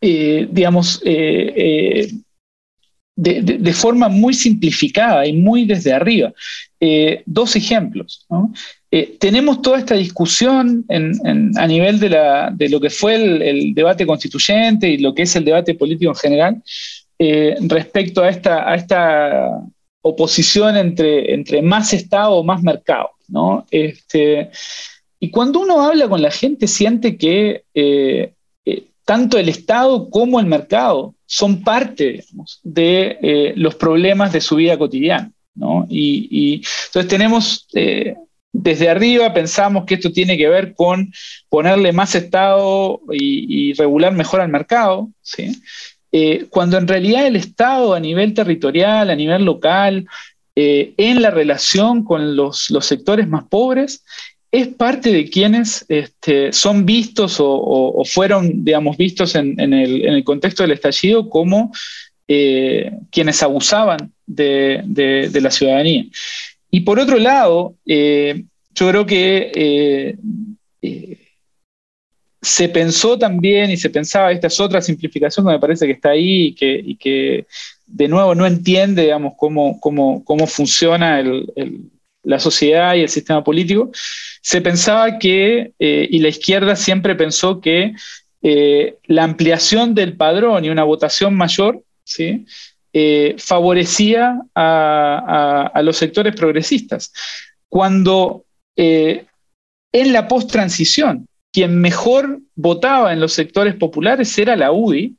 digamos, 0.00 1.00
eh, 1.04 1.52
eh, 1.56 2.12
de, 3.16 3.72
forma 3.72 4.08
muy 4.08 4.32
simplificada 4.32 5.26
y 5.26 5.32
muy 5.32 5.64
desde 5.64 5.92
arriba. 5.92 6.32
dos 7.26 7.56
ejemplos. 7.56 8.26
tenemos 9.18 9.60
toda 9.60 9.78
esta 9.78 9.96
discusión 9.96 10.84
a 11.56 11.66
nivel 11.66 11.98
de, 11.98 12.68
lo 12.68 12.80
que 12.80 12.90
fue 12.90 13.14
el, 13.16 13.74
debate 13.74 14.06
constituyente 14.06 14.88
y 14.88 14.98
lo 14.98 15.14
que 15.14 15.22
es 15.22 15.34
el 15.34 15.44
debate 15.44 15.74
político 15.74 16.12
en 16.12 16.16
general 16.16 16.62
respecto 17.68 18.22
a 18.22 18.28
esta, 18.28 18.70
a 18.70 18.76
esta 18.76 19.62
oposición 20.02 20.76
entre, 20.76 21.34
entre 21.34 21.60
más 21.60 21.92
Estado 21.92 22.36
o 22.36 22.44
más 22.44 22.62
mercado. 22.62 23.10
Este, 23.70 24.50
y 25.20 25.30
cuando 25.30 25.60
uno 25.60 25.80
habla 25.82 26.08
con 26.08 26.22
la 26.22 26.30
gente, 26.30 26.66
siente 26.66 27.16
que 27.16 27.64
tanto 29.08 29.38
el 29.38 29.48
Estado 29.48 30.10
como 30.10 30.38
el 30.38 30.44
mercado 30.44 31.14
son 31.24 31.64
parte 31.64 32.26
de 32.62 33.18
eh, 33.22 33.52
los 33.56 33.74
problemas 33.74 34.34
de 34.34 34.42
su 34.42 34.56
vida 34.56 34.76
cotidiana. 34.76 35.32
Y, 35.88 36.60
entonces 36.86 37.08
tenemos, 37.08 37.66
eh, 37.72 38.16
desde 38.52 38.90
arriba 38.90 39.32
pensamos 39.32 39.86
que 39.86 39.94
esto 39.94 40.12
tiene 40.12 40.36
que 40.36 40.50
ver 40.50 40.74
con 40.74 41.10
ponerle 41.48 41.90
más 41.90 42.14
Estado 42.14 43.00
y, 43.10 43.72
regular 43.72 44.12
mejor 44.12 44.42
al 44.42 44.50
mercado, 44.50 45.08
eh, 46.12 46.44
cuando 46.50 46.76
en 46.76 46.86
realidad 46.86 47.26
el 47.26 47.36
Estado 47.36 47.94
a 47.94 48.00
nivel 48.00 48.34
territorial, 48.34 49.08
a 49.08 49.16
nivel 49.16 49.42
local, 49.42 50.06
en 50.54 51.22
la 51.22 51.30
relación 51.30 52.04
con 52.04 52.36
los, 52.36 52.68
los 52.68 52.84
sectores 52.84 53.26
más 53.26 53.44
pobres, 53.44 54.04
es 54.50 54.68
parte 54.68 55.12
de 55.12 55.28
quienes 55.28 55.84
este, 55.88 56.52
son 56.52 56.86
vistos 56.86 57.36
o, 57.38 58.02
fueron, 58.06 58.64
digamos, 58.64 58.96
vistos 58.96 59.34
en, 59.34 59.58
el, 59.60 60.24
contexto 60.24 60.62
del 60.62 60.72
estallido 60.72 61.28
como 61.28 61.72
eh, 62.26 62.92
quienes 63.10 63.42
abusaban 63.42 64.12
de, 64.26 65.30
la 65.40 65.50
ciudadanía. 65.50 66.06
Y 66.70 66.80
por 66.80 66.98
otro 66.98 67.18
lado, 67.18 67.74
eh, 67.86 68.44
yo 68.74 68.88
creo 68.88 69.06
que 69.06 69.50
eh, 70.82 71.18
se 72.40 72.68
pensó 72.68 73.18
también 73.18 73.70
y 73.70 73.76
se 73.76 73.90
pensaba, 73.90 74.32
esta 74.32 74.46
es 74.46 74.58
otra 74.60 74.80
simplificación 74.80 75.44
que 75.44 75.52
me 75.52 75.58
parece 75.58 75.86
que 75.86 75.92
está 75.92 76.10
ahí 76.10 76.54
y 76.56 76.96
que, 76.96 77.46
de 77.86 78.08
nuevo 78.08 78.34
no 78.34 78.46
entiende, 78.46 79.02
digamos, 79.02 79.34
cómo, 79.36 79.78
cómo, 79.80 80.24
cómo 80.24 80.46
funciona 80.46 81.22
la 82.28 82.38
sociedad 82.38 82.94
y 82.94 83.00
el 83.00 83.08
sistema 83.08 83.42
político, 83.42 83.90
se 84.42 84.60
pensaba 84.60 85.18
que, 85.18 85.72
eh, 85.78 86.06
y 86.10 86.18
la 86.18 86.28
izquierda 86.28 86.76
siempre 86.76 87.14
pensó 87.14 87.58
que 87.62 87.94
eh, 88.42 88.96
la 89.06 89.24
ampliación 89.24 89.94
del 89.94 90.14
padrón 90.14 90.62
y 90.62 90.68
una 90.68 90.84
votación 90.84 91.34
mayor 91.34 91.82
¿sí? 92.04 92.44
Eh, 92.92 93.34
favorecía 93.38 94.42
a, 94.54 95.70
a, 95.74 95.82
los 95.82 95.96
sectores 95.96 96.34
progresistas. 96.34 97.12
Cuando 97.68 98.44
en 98.76 100.12
la 100.12 100.28
post-transición 100.28 101.26
quien 101.50 101.80
mejor 101.80 102.40
votaba 102.54 103.12
en 103.12 103.20
los 103.20 103.32
sectores 103.32 103.74
populares 103.74 104.38
era 104.38 104.54
la 104.54 104.70
UDI 104.70 105.16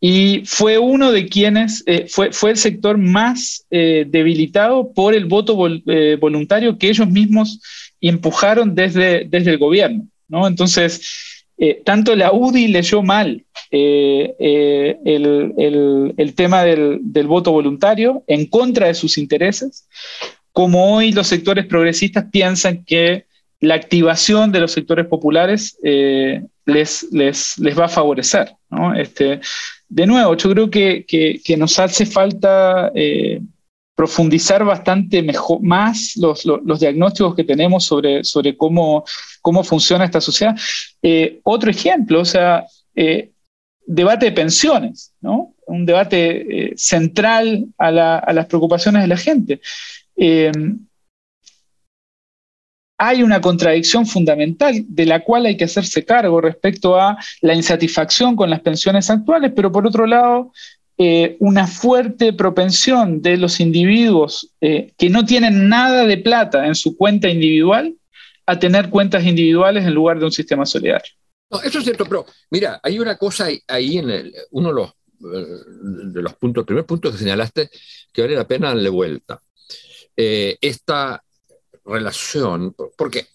y 0.00 0.42
fue 0.44 0.78
uno 0.78 1.12
de 1.12 1.28
quienes, 1.28 1.82
eh, 1.86 2.06
fue, 2.08 2.32
fue, 2.32 2.50
el 2.50 2.56
sector 2.56 2.98
más 2.98 3.66
eh, 3.70 4.04
debilitado 4.06 4.92
por 4.92 5.14
el 5.14 5.24
voto 5.24 5.56
eh, 5.86 6.16
voluntario 6.20 6.76
que 6.76 6.88
ellos 6.88 7.08
mismos 7.08 7.60
empujaron 8.00 8.74
desde, 8.74 9.24
desde 9.24 9.52
el 9.52 9.58
gobierno. 9.58 10.06
¿no? 10.28 10.46
Entonces, 10.46 11.44
tanto 11.84 12.16
la 12.16 12.32
UDI 12.32 12.68
leyó 12.68 13.02
mal 13.02 13.44
el, 13.70 14.34
el, 14.38 16.12
el, 16.16 16.34
tema 16.34 16.64
del, 16.64 16.98
del 17.00 17.26
voto 17.28 17.52
voluntario 17.52 18.24
en 18.26 18.46
contra 18.46 18.88
de 18.88 18.94
sus 18.94 19.16
intereses, 19.16 19.86
como 20.52 20.94
hoy 20.94 21.12
los 21.12 21.28
sectores 21.28 21.66
progresistas 21.66 22.26
piensan 22.30 22.84
que 22.84 23.26
la 23.64 23.74
activación 23.74 24.52
de 24.52 24.60
los 24.60 24.72
sectores 24.72 25.06
populares 25.06 25.78
eh, 25.82 26.42
les, 26.66 27.08
les, 27.12 27.56
va 27.78 27.86
a 27.86 27.88
favorecer. 27.88 28.54
Este, 28.96 29.40
de 29.88 30.06
nuevo, 30.06 30.36
yo 30.36 30.50
creo 30.50 30.70
que, 30.70 31.56
nos 31.58 31.78
hace 31.78 32.06
falta 32.06 32.90
eh, 32.94 33.40
profundizar 33.94 34.64
bastante 34.64 35.22
mejor, 35.22 35.60
más 35.62 36.16
los, 36.16 36.44
diagnósticos 36.80 37.34
que 37.34 37.44
tenemos 37.44 37.84
sobre, 37.84 38.24
sobre 38.24 38.56
cómo, 38.56 39.04
cómo 39.40 39.62
funciona 39.62 40.04
esta 40.04 40.20
sociedad. 40.20 40.56
Eh, 41.02 41.40
otro 41.44 41.70
ejemplo, 41.70 42.20
o 42.20 42.24
sea, 42.24 42.64
debate 43.86 44.26
de 44.26 44.32
pensiones, 44.32 45.12
un 45.66 45.86
debate 45.86 46.72
central 46.76 47.66
a, 47.78 48.18
a, 48.18 48.32
las 48.32 48.46
preocupaciones 48.46 49.02
de 49.02 49.08
la 49.08 49.16
gente 49.16 49.60
hay 52.98 53.22
una 53.22 53.40
contradicción 53.40 54.06
fundamental 54.06 54.84
de 54.86 55.06
la 55.06 55.20
cual 55.24 55.46
hay 55.46 55.56
que 55.56 55.64
hacerse 55.64 56.04
cargo 56.04 56.40
respecto 56.40 56.98
a 56.98 57.18
la 57.40 57.54
insatisfacción 57.54 58.36
con 58.36 58.50
las 58.50 58.60
pensiones 58.60 59.10
actuales, 59.10 59.52
pero 59.54 59.72
por 59.72 59.86
otro 59.86 60.06
lado, 60.06 60.52
eh, 60.96 61.36
una 61.40 61.66
fuerte 61.66 62.32
propensión 62.32 63.20
de 63.20 63.36
los 63.36 63.58
individuos 63.58 64.52
eh, 64.60 64.92
que 64.96 65.10
no 65.10 65.24
tienen 65.24 65.68
nada 65.68 66.06
de 66.06 66.18
plata 66.18 66.66
en 66.66 66.76
su 66.76 66.96
cuenta 66.96 67.28
individual 67.28 67.94
a 68.46 68.58
tener 68.58 68.90
cuentas 68.90 69.24
individuales 69.24 69.84
en 69.84 69.94
lugar 69.94 70.20
de 70.20 70.26
un 70.26 70.32
sistema 70.32 70.64
solidario. 70.64 71.12
eso 71.64 71.78
es 71.78 71.84
cierto, 71.84 72.04
pero 72.04 72.26
mira, 72.50 72.78
hay 72.80 73.00
una 73.00 73.16
cosa 73.16 73.48
ahí 73.66 73.98
en 73.98 74.32
uno 74.52 74.68
de 74.68 74.74
los, 74.74 74.90
eh, 74.90 75.46
de 76.12 76.22
los 76.22 76.34
puntos, 76.36 76.62
el 76.62 76.66
primer 76.66 76.86
punto 76.86 77.10
que 77.10 77.18
señalaste, 77.18 77.70
que 78.12 78.22
vale 78.22 78.36
la 78.36 78.46
pena 78.46 78.68
darle 78.68 78.90
vuelta. 78.90 79.40
esta 80.16 81.24
relación, 81.84 82.74
porque 82.96 83.26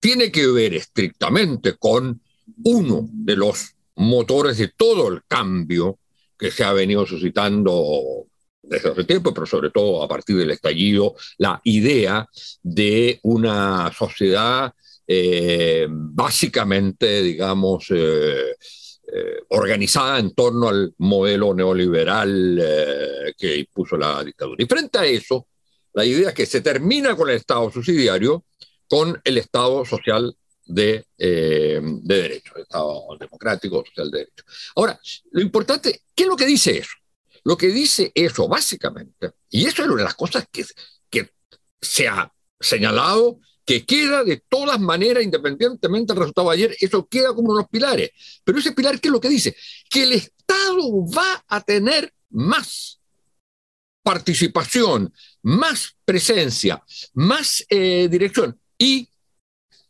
tiene 0.00 0.30
que 0.30 0.46
ver 0.46 0.74
estrictamente 0.74 1.76
con 1.76 2.20
uno 2.64 3.08
de 3.10 3.36
los 3.36 3.74
motores 3.96 4.58
de 4.58 4.68
todo 4.68 5.08
el 5.08 5.22
cambio 5.26 5.98
que 6.38 6.50
se 6.50 6.64
ha 6.64 6.72
venido 6.72 7.06
suscitando 7.06 8.26
desde 8.62 8.90
hace 8.90 9.04
tiempo, 9.04 9.32
pero 9.32 9.46
sobre 9.46 9.70
todo 9.70 10.02
a 10.02 10.08
partir 10.08 10.36
del 10.36 10.50
estallido, 10.50 11.14
la 11.38 11.60
idea 11.64 12.28
de 12.62 13.20
una 13.22 13.92
sociedad 13.92 14.72
eh, 15.06 15.86
básicamente, 15.88 17.22
digamos, 17.22 17.86
eh, 17.90 18.56
eh, 19.06 19.42
organizada 19.50 20.18
en 20.18 20.34
torno 20.34 20.68
al 20.68 20.94
modelo 20.98 21.54
neoliberal 21.54 23.34
que 23.36 23.58
impuso 23.58 23.96
la 23.96 24.24
dictadura. 24.24 24.62
Y 24.62 24.66
frente 24.66 24.98
a 24.98 25.04
eso, 25.04 25.46
la 25.94 26.04
idea 26.04 26.28
es 26.28 26.34
que 26.34 26.46
se 26.46 26.60
termina 26.60 27.16
con 27.16 27.30
el 27.30 27.36
Estado 27.36 27.70
subsidiario, 27.70 28.44
con 28.88 29.20
el 29.24 29.38
Estado 29.38 29.84
social 29.84 30.36
de, 30.66 31.06
eh, 31.18 31.80
de 31.82 32.22
derecho, 32.22 32.56
Estado 32.56 33.16
democrático 33.18 33.84
social 33.86 34.10
de 34.10 34.18
derecho. 34.18 34.44
Ahora, 34.76 34.98
lo 35.30 35.40
importante, 35.40 36.02
¿qué 36.14 36.24
es 36.24 36.28
lo 36.28 36.36
que 36.36 36.46
dice 36.46 36.78
eso? 36.78 36.92
Lo 37.44 37.56
que 37.56 37.68
dice 37.68 38.10
eso, 38.14 38.48
básicamente, 38.48 39.32
y 39.50 39.66
eso 39.66 39.82
es 39.82 39.88
una 39.88 39.98
de 39.98 40.04
las 40.04 40.14
cosas 40.14 40.46
que, 40.50 40.64
que 41.10 41.30
se 41.80 42.08
ha 42.08 42.32
señalado, 42.58 43.38
que 43.64 43.86
queda 43.86 44.24
de 44.24 44.42
todas 44.48 44.80
maneras, 44.80 45.22
independientemente 45.22 46.12
del 46.12 46.20
resultado 46.20 46.50
de 46.50 46.54
ayer, 46.54 46.76
eso 46.80 47.06
queda 47.06 47.34
como 47.34 47.52
unos 47.52 47.68
pilares. 47.68 48.10
Pero 48.42 48.58
ese 48.58 48.72
pilar, 48.72 49.00
¿qué 49.00 49.08
es 49.08 49.12
lo 49.12 49.20
que 49.20 49.28
dice? 49.28 49.56
Que 49.88 50.02
el 50.02 50.12
Estado 50.12 51.06
va 51.06 51.44
a 51.46 51.60
tener 51.62 52.12
más 52.30 53.00
participación, 54.04 55.12
más 55.42 55.96
presencia, 56.04 56.84
más 57.14 57.64
eh, 57.70 58.06
dirección. 58.08 58.60
Y 58.78 59.08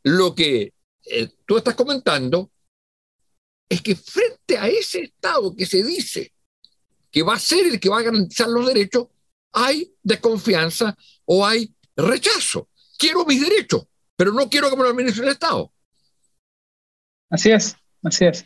lo 0.05 0.35
que 0.35 0.73
eh, 1.05 1.29
tú 1.45 1.59
estás 1.59 1.75
comentando 1.75 2.51
es 3.69 3.83
que 3.83 3.97
frente 3.97 4.57
a 4.57 4.69
ese 4.69 5.01
Estado 5.01 5.55
que 5.55 5.67
se 5.67 5.83
dice 5.83 6.33
que 7.11 7.23
va 7.23 7.35
a 7.35 7.41
ser 7.41 7.67
el 7.67 7.81
que 7.81 7.89
va 7.89 7.99
a 7.99 8.03
garantizar 8.03 8.49
los 8.49 8.67
derechos, 8.67 9.09
hay 9.53 9.93
desconfianza 10.03 10.97
o 11.25 11.47
hay 11.47 11.75
rechazo. 11.97 12.69
Quiero 12.97 13.25
mis 13.25 13.41
derechos, 13.41 13.87
pero 14.17 14.33
no 14.33 14.49
quiero 14.49 14.71
que 14.71 14.77
me 14.77 14.85
lo 14.85 14.91
administre 14.91 15.25
el 15.25 15.33
Estado. 15.33 15.73
Así 17.31 17.51
es, 17.51 17.77
así 18.03 18.27
es. 18.27 18.45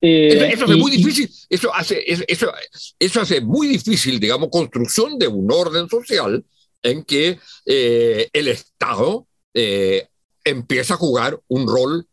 Eh, 0.00 0.52
eso, 0.52 0.64
hace 0.64 0.76
muy 0.76 0.90
difícil, 0.90 1.30
eso 1.48 1.74
hace, 1.74 2.02
eso, 2.06 2.52
eso 2.98 3.20
hace 3.20 3.40
muy 3.42 3.68
difícil, 3.68 4.18
digamos, 4.18 4.48
construcción 4.50 5.18
de 5.18 5.28
un 5.28 5.50
orden 5.52 5.88
social 5.88 6.42
en 6.82 7.04
que 7.04 7.38
eh, 7.66 8.28
el 8.32 8.48
Estado 8.48 9.26
eh, 9.52 10.06
empieza 10.42 10.94
a 10.94 10.98
jugar 10.98 11.38
un 11.48 11.66
rol 11.66 12.06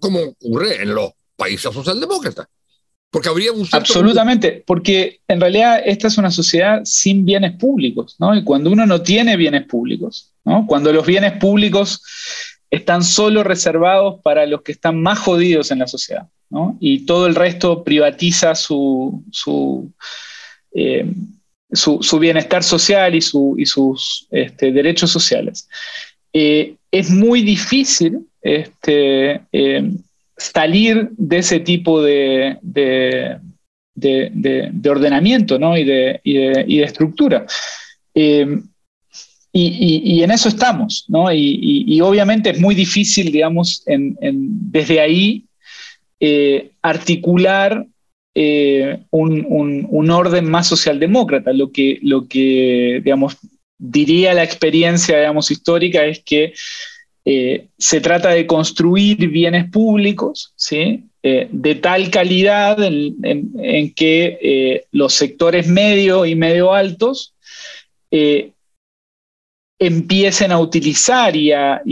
como 0.00 0.20
ocurre 0.20 0.82
en 0.82 0.92
los 0.92 1.12
países 1.36 1.72
socialdemócratas. 1.72 2.48
Porque 3.10 3.28
habría 3.28 3.52
un 3.52 3.64
Absolutamente, 3.70 4.64
porque 4.66 5.20
en 5.28 5.40
realidad 5.40 5.80
esta 5.84 6.08
es 6.08 6.18
una 6.18 6.32
sociedad 6.32 6.80
sin 6.84 7.24
bienes 7.24 7.56
públicos, 7.56 8.16
¿no? 8.18 8.34
Y 8.34 8.42
cuando 8.42 8.70
uno 8.70 8.84
no 8.86 9.00
tiene 9.00 9.36
bienes 9.36 9.66
públicos, 9.66 10.32
¿no? 10.44 10.66
Cuando 10.66 10.92
los 10.92 11.06
bienes 11.06 11.38
públicos 11.38 12.02
están 12.70 13.02
solo 13.02 13.42
reservados 13.42 14.20
para 14.22 14.46
los 14.46 14.62
que 14.62 14.72
están 14.72 15.00
más 15.00 15.18
jodidos 15.18 15.70
en 15.70 15.80
la 15.80 15.86
sociedad 15.86 16.28
y 16.80 17.04
todo 17.04 17.26
el 17.26 17.34
resto 17.34 17.84
privatiza 17.84 18.54
su, 18.54 19.22
su, 19.30 19.90
eh, 20.72 21.06
bienestar 22.18 22.62
social 22.62 23.14
y, 23.14 23.18
y 23.18 23.66
sus 23.66 24.26
este, 24.30 24.72
derechos 24.72 25.10
sociales. 25.10 25.68
Eh, 26.32 26.74
es 26.90 27.10
muy 27.10 27.42
difícil 27.42 28.20
este, 28.40 29.42
eh, 29.52 29.90
salir 30.36 31.10
de 31.12 31.38
ese 31.38 31.60
tipo 31.60 32.02
de, 32.02 32.56
de, 32.62 33.40
ordenamiento 34.88 35.58
y, 35.76 35.84
de, 35.84 36.20
y, 36.24 36.80
estructura. 36.80 37.46
Y, 39.52 40.22
en 40.22 40.30
eso 40.30 40.48
estamos, 40.48 41.04
¿no? 41.08 41.32
Y, 41.32 42.00
obviamente 42.00 42.50
es 42.50 42.60
muy 42.60 42.74
difícil, 42.74 43.32
digamos, 43.32 43.82
desde 43.86 45.00
ahí 45.00 45.44
eh, 46.20 46.72
articular 46.82 47.86
eh, 48.34 48.98
un, 49.10 50.10
orden 50.10 50.50
más 50.50 50.66
socialdemócrata. 50.66 51.52
Lo 51.52 51.70
que, 51.70 51.98
lo 52.02 52.26
que, 52.26 53.00
digamos, 53.04 53.36
diría 53.78 54.34
la 54.34 54.42
experiencia, 54.44 55.18
digamos, 55.18 55.50
histórica 55.50 56.04
es 56.04 56.22
que 56.24 56.52
eh, 57.24 57.66
se 57.78 58.00
trata 58.00 58.30
de 58.30 58.46
construir 58.46 59.28
bienes 59.28 59.70
públicos, 59.70 60.52
¿sí? 60.56 61.04
de 61.20 61.74
tal 61.74 62.10
calidad 62.10 62.82
en, 62.82 63.92
que 63.94 64.86
los 64.92 65.12
sectores 65.12 65.66
medio 65.68 66.24
y 66.24 66.34
medio 66.34 66.72
altos 66.72 67.34
empiecen 69.78 70.52
a 70.52 70.58
utilizar 70.58 71.36
y 71.36 71.52
a, 71.52 71.82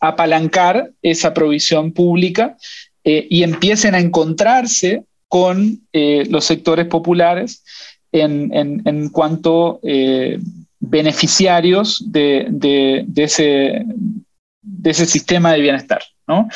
apalancar 0.00 0.90
esa 1.02 1.34
provisión 1.34 1.92
pública 1.92 2.56
eh, 3.04 3.26
y 3.30 3.42
empiecen 3.42 3.94
a 3.94 4.00
encontrarse 4.00 5.04
con 5.28 5.86
eh, 5.92 6.24
los 6.28 6.44
sectores 6.44 6.86
populares 6.86 7.62
en, 8.12 9.08
cuanto 9.10 9.78
eh, 9.82 10.38
beneficiarios 10.80 12.02
de, 12.10 13.06
ese, 13.14 13.84
ese 14.84 15.06
sistema 15.06 15.52
de 15.52 15.60
bienestar. 15.60 16.02
¿no? 16.26 16.48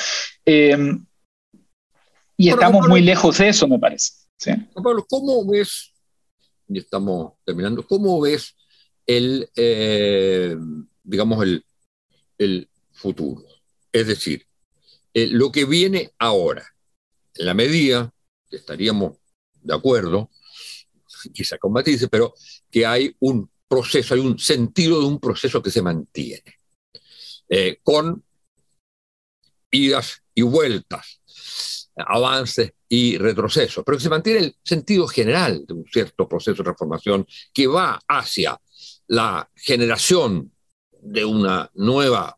Eh, 0.44 0.76
y 2.36 2.48
estamos 2.48 2.88
muy 2.88 3.00
lejos 3.00 3.38
de 3.38 3.48
eso, 3.48 3.68
me 3.68 3.78
parece. 3.78 4.12
Pablo, 4.74 5.06
¿cómo 5.08 5.46
ves, 5.48 5.92
y 6.68 6.78
estamos 6.78 7.34
terminando, 7.44 7.86
cómo 7.86 8.20
ves 8.20 8.53
el, 9.06 9.48
eh, 9.56 10.56
digamos, 11.02 11.42
el, 11.42 11.64
el 12.38 12.68
futuro? 12.92 13.44
Es 13.92 14.06
decir, 14.06 14.46
eh, 15.12 15.28
lo 15.28 15.52
que 15.52 15.64
viene 15.64 16.12
ahora, 16.18 16.74
en 17.36 17.46
la 17.46 17.54
medida 17.54 18.12
que 18.50 18.56
estaríamos 18.56 19.18
de 19.62 19.74
acuerdo, 19.74 20.30
quizá 21.32 21.58
con 21.58 21.72
matices, 21.72 22.08
pero 22.10 22.34
que 22.70 22.84
hay 22.84 23.14
un 23.20 23.50
proceso, 23.68 24.14
hay 24.14 24.20
un 24.20 24.38
sentido 24.38 25.00
de 25.00 25.06
un 25.06 25.20
proceso 25.20 25.62
que 25.62 25.70
se 25.70 25.82
mantiene, 25.82 26.58
eh, 27.48 27.78
con 27.82 28.24
idas 29.70 30.22
y 30.34 30.42
vueltas, 30.42 31.20
avances 31.96 32.72
y 32.88 33.16
retrocesos, 33.18 33.84
pero 33.84 33.96
que 33.96 34.04
se 34.04 34.10
mantiene 34.10 34.40
el 34.40 34.56
sentido 34.62 35.06
general 35.06 35.64
de 35.66 35.74
un 35.74 35.84
cierto 35.86 36.28
proceso 36.28 36.56
de 36.56 36.64
transformación 36.64 37.26
que 37.52 37.66
va 37.66 38.00
hacia 38.08 38.60
la 39.08 39.48
generación 39.54 40.52
de 41.00 41.24
una 41.24 41.70
nueva 41.74 42.36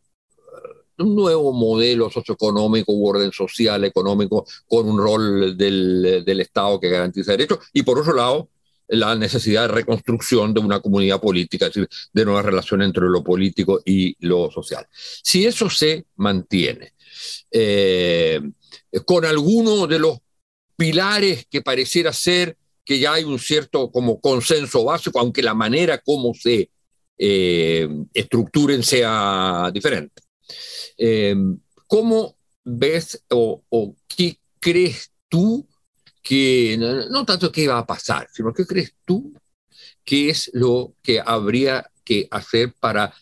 un 0.98 1.14
nuevo 1.14 1.52
modelo 1.52 2.10
socioeconómico 2.10 2.92
u 2.92 3.06
orden 3.06 3.30
social, 3.30 3.84
económico, 3.84 4.46
con 4.66 4.88
un 4.88 4.98
rol 4.98 5.56
del, 5.56 6.22
del 6.24 6.40
Estado 6.40 6.80
que 6.80 6.88
garantiza 6.88 7.32
derechos, 7.32 7.58
y 7.74 7.82
por 7.82 7.98
otro 7.98 8.14
lado, 8.14 8.48
la 8.88 9.14
necesidad 9.14 9.62
de 9.62 9.74
reconstrucción 9.74 10.54
de 10.54 10.60
una 10.60 10.80
comunidad 10.80 11.20
política, 11.20 11.66
es 11.66 11.74
decir, 11.74 11.88
de 12.12 12.24
nueva 12.24 12.42
relación 12.42 12.82
entre 12.82 13.06
lo 13.08 13.22
político 13.22 13.80
y 13.84 14.16
lo 14.26 14.50
social. 14.50 14.86
Si 14.90 15.44
eso 15.44 15.68
se 15.68 16.06
mantiene, 16.16 16.92
eh, 17.50 18.40
con 19.04 19.24
alguno 19.24 19.86
de 19.86 19.98
los 19.98 20.18
pilares 20.76 21.46
que 21.50 21.62
pareciera 21.62 22.12
ser 22.12 22.56
que 22.86 23.00
ya 23.00 23.14
hay 23.14 23.24
un 23.24 23.38
cierto 23.38 23.90
como 23.90 24.20
consenso 24.20 24.84
básico, 24.84 25.18
aunque 25.18 25.42
la 25.42 25.54
manera 25.54 25.98
como 25.98 26.32
se 26.32 26.70
eh, 27.18 27.88
estructuren 28.14 28.82
sea 28.84 29.70
diferente. 29.74 30.22
Eh, 30.96 31.34
¿Cómo 31.88 32.36
ves 32.64 33.22
o, 33.30 33.62
o, 33.68 33.96
qué 34.06 34.38
crees 34.60 35.10
tú 35.28 35.66
que, 36.22 36.76
no, 36.78 37.24
tanto 37.24 37.52
qué 37.52 37.68
va 37.68 37.78
a 37.78 37.86
pasar, 37.86 38.28
sino 38.32 38.52
qué 38.52 38.64
crees 38.64 38.94
tú 39.04 39.34
que 40.04 40.30
es 40.30 40.50
lo 40.54 40.94
que 41.02 41.20
habría 41.24 41.90
que 42.04 42.28
hacer 42.30 42.72
para 42.78 43.12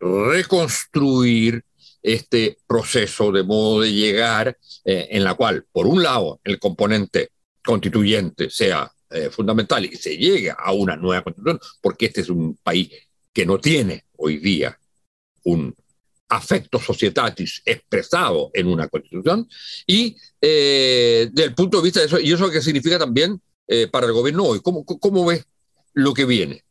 reconstruir 0.00 1.64
este 2.02 2.58
proceso 2.66 3.30
de 3.30 3.44
modo 3.44 3.82
de 3.82 3.92
llegar 3.92 4.58
eh, 4.84 5.08
en 5.10 5.22
la 5.22 5.34
cual, 5.34 5.64
por 5.70 5.86
un 5.86 6.02
lado, 6.02 6.40
el 6.42 6.58
componente 6.58 7.30
constituyente 7.64 8.50
sea 8.50 8.91
eh, 9.12 9.30
fundamental 9.30 9.84
y 9.84 9.96
se 9.96 10.16
llegue 10.16 10.52
a 10.56 10.72
una 10.72 10.96
nueva 10.96 11.22
constitución, 11.22 11.60
porque 11.80 12.06
este 12.06 12.22
es 12.22 12.28
un 12.28 12.56
país 12.62 12.90
que 13.32 13.46
no 13.46 13.58
tiene 13.58 14.04
hoy 14.16 14.38
día 14.38 14.78
un 15.44 15.74
afecto 16.28 16.78
societatis 16.78 17.62
expresado 17.64 18.50
en 18.54 18.66
una 18.66 18.88
constitución, 18.88 19.48
y 19.86 20.16
eh, 20.40 21.28
del 21.32 21.54
punto 21.54 21.78
de 21.78 21.84
vista 21.84 22.00
de 22.00 22.06
eso, 22.06 22.18
y 22.18 22.32
eso 22.32 22.50
que 22.50 22.62
significa 22.62 22.98
también 22.98 23.40
para 23.90 24.06
el 24.06 24.12
gobierno 24.12 24.44
hoy, 24.44 24.60
¿cómo, 24.60 24.84
cómo 24.84 25.24
ves 25.24 25.46
lo 25.94 26.12
que 26.12 26.26
viene? 26.26 26.62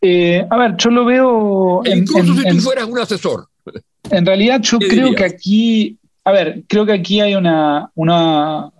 a 0.00 0.56
ver, 0.56 0.76
yo 0.78 0.90
lo 0.90 1.04
veo... 1.04 1.84
E 1.84 1.96
incluso 1.96 2.34
si 2.34 2.48
tú 2.48 2.56
fueras 2.60 2.86
un 2.86 2.98
asesor. 2.98 3.46
En 4.10 4.26
realidad 4.26 4.60
yo 4.60 4.78
creo 4.78 5.14
que 5.14 5.24
aquí, 5.24 5.98
a 6.24 6.32
ver, 6.32 6.64
creo 6.68 6.84
que 6.84 6.92
aquí 6.92 7.20
hay 7.20 7.34
una, 7.34 7.90
una, 7.94 8.70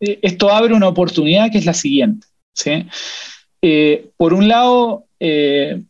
esto 0.00 0.50
abre 0.50 0.74
una 0.74 0.88
oportunidad 0.88 1.50
que 1.50 1.58
es 1.58 1.66
la 1.66 1.74
siguiente. 1.74 2.26
¿sí? 2.52 2.86
Eh, 3.62 4.10
por 4.16 4.34
un 4.34 4.48
lado, 4.48 5.06
eh, 5.20 5.82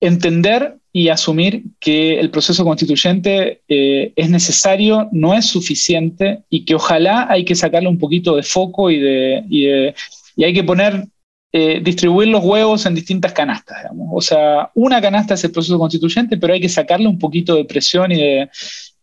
entender 0.00 0.76
y 0.92 1.08
asumir 1.08 1.62
que 1.78 2.18
el 2.18 2.30
proceso 2.30 2.64
constituyente 2.64 3.60
eh, 3.68 4.12
es 4.16 4.30
necesario, 4.30 5.08
no 5.12 5.34
es 5.34 5.46
suficiente 5.46 6.40
y 6.48 6.64
que 6.64 6.74
ojalá 6.74 7.26
hay 7.28 7.44
que 7.44 7.54
sacarle 7.54 7.88
un 7.88 7.98
poquito 7.98 8.36
de 8.36 8.42
foco 8.42 8.90
y, 8.90 8.98
de, 8.98 9.44
y, 9.48 9.64
de, 9.66 9.94
y 10.36 10.44
hay 10.44 10.54
que 10.54 10.64
poner 10.64 11.06
eh, 11.52 11.80
distribuir 11.82 12.28
los 12.28 12.44
huevos 12.44 12.86
en 12.86 12.94
distintas 12.94 13.32
canastas. 13.32 13.78
Digamos. 13.82 14.08
O 14.12 14.20
sea, 14.20 14.70
una 14.74 15.00
canasta 15.00 15.34
es 15.34 15.44
el 15.44 15.52
proceso 15.52 15.78
constituyente, 15.78 16.36
pero 16.36 16.54
hay 16.54 16.60
que 16.60 16.68
sacarle 16.68 17.08
un 17.08 17.18
poquito 17.18 17.56
de 17.56 17.64
presión 17.64 18.12
y 18.12 18.16
de, 18.16 18.50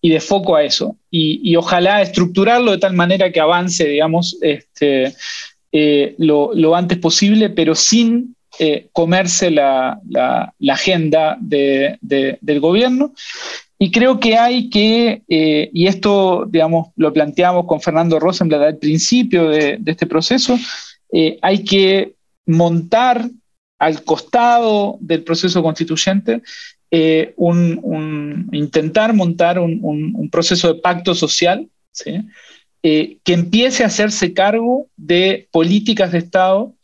y 0.04 0.10
de 0.10 0.20
foco 0.20 0.58
a 0.58 0.64
eso. 0.64 0.98
Y, 1.10 1.40
y, 1.50 1.56
ojalá 1.56 2.02
estructurarlo 2.02 2.72
de 2.72 2.78
tal 2.78 2.94
manera 2.94 3.32
que 3.32 3.40
avance, 3.40 3.88
digamos, 3.88 4.38
este, 4.42 5.16
eh, 5.72 6.14
lo, 6.18 6.52
lo, 6.54 6.76
antes 6.76 6.98
posible, 6.98 7.50
pero 7.50 7.74
sin 7.74 8.36
eh, 8.60 8.88
comerse 8.92 9.50
la, 9.50 10.02
la, 10.10 10.54
la 10.60 10.74
agenda 10.74 11.38
de, 11.40 11.98
de, 12.02 12.38
del 12.42 12.60
gobierno. 12.60 13.14
Y 13.80 13.92
creo 13.92 14.20
que 14.20 14.38
hay 14.38 14.70
que, 14.70 15.22
eh, 15.30 15.70
y 15.72 15.88
esto, 15.88 16.48
digamos, 16.50 16.90
lo 16.98 17.14
planteamos 17.14 17.66
con 17.66 17.80
Fernando 17.80 18.20
Rosenblatt 18.20 18.62
al 18.62 18.78
principio 18.80 19.48
de, 19.48 19.78
de 19.80 19.92
este 19.92 20.06
proceso, 20.06 20.60
eh, 21.14 21.40
hay 21.42 21.64
que 21.64 22.16
montar 22.46 23.30
al 23.80 24.04
costado 24.04 24.98
del 25.00 25.24
proceso 25.24 25.64
constituyente 25.64 26.42
eh, 26.96 27.34
un, 27.38 27.80
un, 27.82 28.50
intentar 28.52 29.16
montar 29.16 29.58
un, 29.58 29.80
un, 29.82 30.30
proceso 30.30 30.72
de 30.72 30.80
pacto 30.80 31.16
social 31.16 31.68
¿sí? 31.92 32.22
eh, 32.84 33.18
que 33.24 33.34
empiece 33.34 33.82
a 33.82 33.88
hacerse 33.88 34.36
cargo 34.36 34.86
de 34.96 35.48
políticas 35.50 36.12
de 36.12 36.20
Estado 36.20 36.76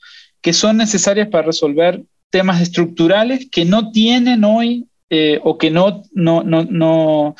que 0.42 0.52
son 0.52 0.78
necesarias 0.78 1.28
para 1.28 1.46
resolver 1.46 2.02
temas 2.32 2.60
estructurales 2.60 3.48
que 3.52 3.66
no 3.66 3.92
tienen 3.92 4.44
hoy 4.46 4.88
eh, 5.12 5.40
o 5.44 5.60
que 5.60 5.70
no, 5.70 6.02
no, 6.12 6.42
no, 6.44 6.64
no, 6.64 7.36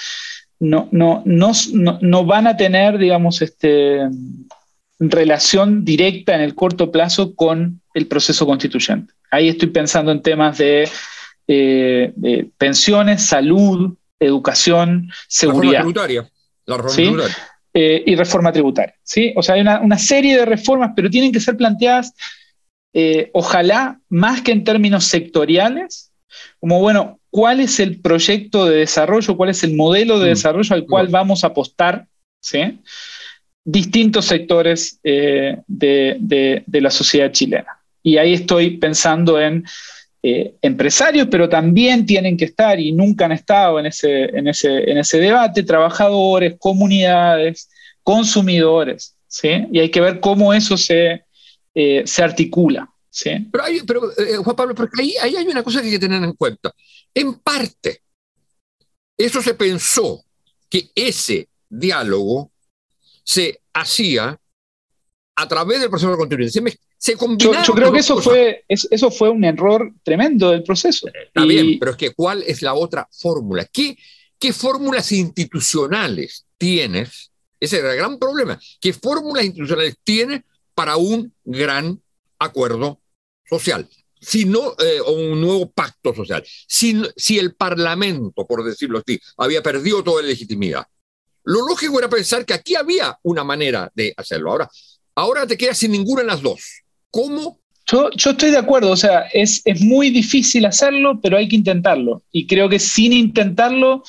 no, 0.60 0.90
no, 0.92 1.24
no, 1.26 2.00
no 2.02 2.26
van 2.26 2.46
a 2.46 2.56
tener, 2.56 3.00
digamos, 3.00 3.42
este, 3.42 4.02
relación 5.00 5.84
directa 5.84 6.36
en 6.36 6.42
el 6.42 6.54
corto 6.54 6.92
plazo 6.92 7.34
con 7.34 7.82
el 7.96 8.06
proceso 8.06 8.46
constituyente. 8.46 9.12
Ahí 9.32 9.50
estoy 9.50 9.70
pensando 9.70 10.12
en 10.12 10.22
temas 10.22 10.60
de, 10.60 10.88
eh, 11.52 12.14
de 12.16 12.48
pensiones, 12.60 13.26
salud, 13.26 13.96
educación, 14.20 15.10
seguridad. 15.28 15.84
Reforma 15.84 15.94
tributaria. 15.94 16.30
La 16.66 16.78
reforma 16.78 16.96
¿sí? 16.96 17.04
tributaria. 17.04 17.38
Eh, 17.74 18.04
y 18.06 18.16
reforma 18.16 18.52
tributaria. 18.52 18.96
¿sí? 19.02 19.34
O 19.36 19.42
sea, 19.42 19.56
hay 19.56 19.62
una, 19.62 19.80
una, 19.80 19.98
serie 19.98 20.38
de 20.38 20.46
reformas, 20.46 20.92
pero 20.96 21.10
tienen 21.10 21.32
que 21.32 21.40
ser 21.40 21.58
planteadas, 21.58 22.14
eh, 22.94 23.32
ojalá, 23.34 24.00
más 24.10 24.42
que 24.42 24.52
en 24.52 24.64
términos 24.64 25.06
sectoriales, 25.06 26.12
como, 26.60 26.80
bueno, 26.82 27.20
¿cuál 27.32 27.60
es 27.62 27.80
el 27.80 28.00
proyecto 28.00 28.66
de 28.66 28.78
desarrollo, 28.78 29.36
cuál 29.36 29.50
es 29.50 29.64
el 29.64 29.76
modelo 29.76 30.20
de 30.20 30.28
mm. 30.28 30.34
desarrollo 30.34 30.76
al 30.76 30.86
cual 30.86 31.08
vamos 31.08 31.44
a 31.44 31.48
apostar? 31.48 32.06
¿sí? 32.40 32.80
distintos 33.72 34.26
sectores 34.26 35.00
eh, 35.04 35.58
de, 35.68 36.18
de, 36.20 36.64
de, 36.66 36.82
la 36.82 36.90
sociedad 36.90 37.32
chilena. 37.32 37.80
Y 38.02 38.18
ahí 38.18 38.34
estoy 38.34 38.78
pensando 38.78 39.40
en 39.40 39.66
eh, 40.22 40.56
empresarios, 40.62 41.28
pero 41.32 41.48
también 41.48 42.06
tienen 42.06 42.36
que 42.36 42.46
estar 42.46 42.80
y 42.80 42.92
nunca 42.92 43.26
han 43.26 43.32
estado 43.32 43.80
en 43.80 43.86
ese, 43.86 44.26
en 44.26 44.48
ese, 44.48 44.90
en 44.90 44.98
ese 44.98 45.18
debate, 45.18 45.64
trabajadores, 45.64 46.56
comunidades, 46.60 47.70
consumidores. 48.04 49.16
¿sí? 49.28 49.68
Y 49.72 49.80
hay 49.80 49.90
que 49.90 50.02
ver 50.02 50.20
cómo 50.20 50.54
eso 50.54 50.76
se, 50.76 51.24
eh, 51.74 52.04
se 52.06 52.24
articula. 52.24 52.92
¿sí? 53.10 53.30
Pero, 53.52 53.64
hay, 53.64 53.80
pero 53.88 54.12
eh, 54.18 54.36
Juan 54.44 54.56
Pablo, 54.56 54.76
porque 54.76 55.02
ahí, 55.02 55.14
ahí 55.22 55.36
hay 55.38 55.48
una 55.48 55.64
cosa 55.64 55.80
que 55.80 55.88
hay 55.88 55.94
que 55.94 56.00
tener 56.00 56.22
en 56.22 56.34
cuenta. 56.34 56.74
En 57.14 57.36
parte, 57.36 58.02
eso 59.18 59.42
se 59.42 59.54
pensó 59.54 60.26
que 60.70 60.90
ese 60.96 61.48
diálogo 61.70 62.52
se 63.24 63.62
hacía 63.74 64.40
a 65.40 65.48
través 65.48 65.80
del 65.80 65.90
proceso 65.90 66.12
de 66.12 66.18
continuidad. 66.18 66.52
Se, 66.52 66.62
se 66.98 67.16
yo, 67.38 67.64
yo, 67.64 67.74
creo 67.74 67.94
que 67.94 68.00
eso 68.00 68.22
fue, 68.22 68.66
eso 68.68 69.10
fue 69.10 69.30
un 69.30 69.46
error 69.46 69.94
tremendo 70.04 70.52
del 70.52 70.64
proceso. 70.64 71.08
Está 71.08 71.46
y... 71.46 71.48
bien, 71.48 71.80
pero 71.80 71.92
es 71.92 71.98
que 71.98 72.12
¿cuál 72.12 72.44
es 72.46 72.62
la 72.62 72.74
otra 72.74 73.08
fórmula? 73.10 73.66
¿Qué, 73.72 73.98
qué 74.38 74.52
fórmulas 74.52 75.12
institucionales 75.14 76.46
tienes? 76.58 77.32
Ese 77.58 77.80
era 77.80 77.92
el 77.92 77.98
gran 77.98 78.20
problema. 78.20 78.60
¿Qué 78.82 78.92
fórmulas 78.92 79.46
institucionales 79.46 79.96
tienes 80.04 80.42
para 80.76 80.98
un 80.98 81.34
gran 81.46 82.02
acuerdo 82.38 83.00
social? 83.50 83.88
Si 84.20 84.44
no, 84.44 84.74
eh, 84.80 85.00
o 85.06 85.14
un 85.14 85.40
nuevo 85.40 85.72
pacto 85.72 86.14
social. 86.14 86.44
Si, 86.68 87.02
si 87.16 87.40
el 87.40 87.56
Parlamento, 87.56 88.46
por 88.46 88.66
decirlo 88.66 89.00
así, 89.00 89.18
había 89.38 89.64
perdido 89.64 90.04
toda 90.04 90.22
legitimidad, 90.22 90.86
lo 91.46 91.66
lógico 91.66 91.98
era 91.98 92.10
pensar 92.10 92.46
que 92.46 92.54
aquí 92.54 92.76
había 92.76 93.18
una 93.24 93.46
manera 93.46 93.90
de 93.96 94.14
hacerlo. 94.18 94.52
Ahora, 94.52 94.70
ahora 95.20 95.46
te 95.46 95.58
quedas 95.58 95.78
sin 95.78 95.92
ninguna 95.92 96.22
de 96.22 96.28
las 96.28 96.42
dos. 96.42 96.62
¿Cómo? 97.12 97.60
Yo, 97.86 98.10
yo 98.12 98.32
estoy 98.32 98.52
de 98.52 98.58
acuerdo, 98.58 98.92
o 98.92 98.98
sea, 98.98 99.22
es, 99.34 99.62
es, 99.66 99.82
muy 99.82 100.12
difícil 100.12 100.66
hacerlo, 100.66 101.20
pero 101.22 101.38
hay 101.38 101.48
que 101.48 101.56
intentarlo. 101.56 102.22
Y 102.32 102.46
creo 102.46 102.70
que 102.70 102.78
sin 102.80 103.14
intentarlo 103.14 104.04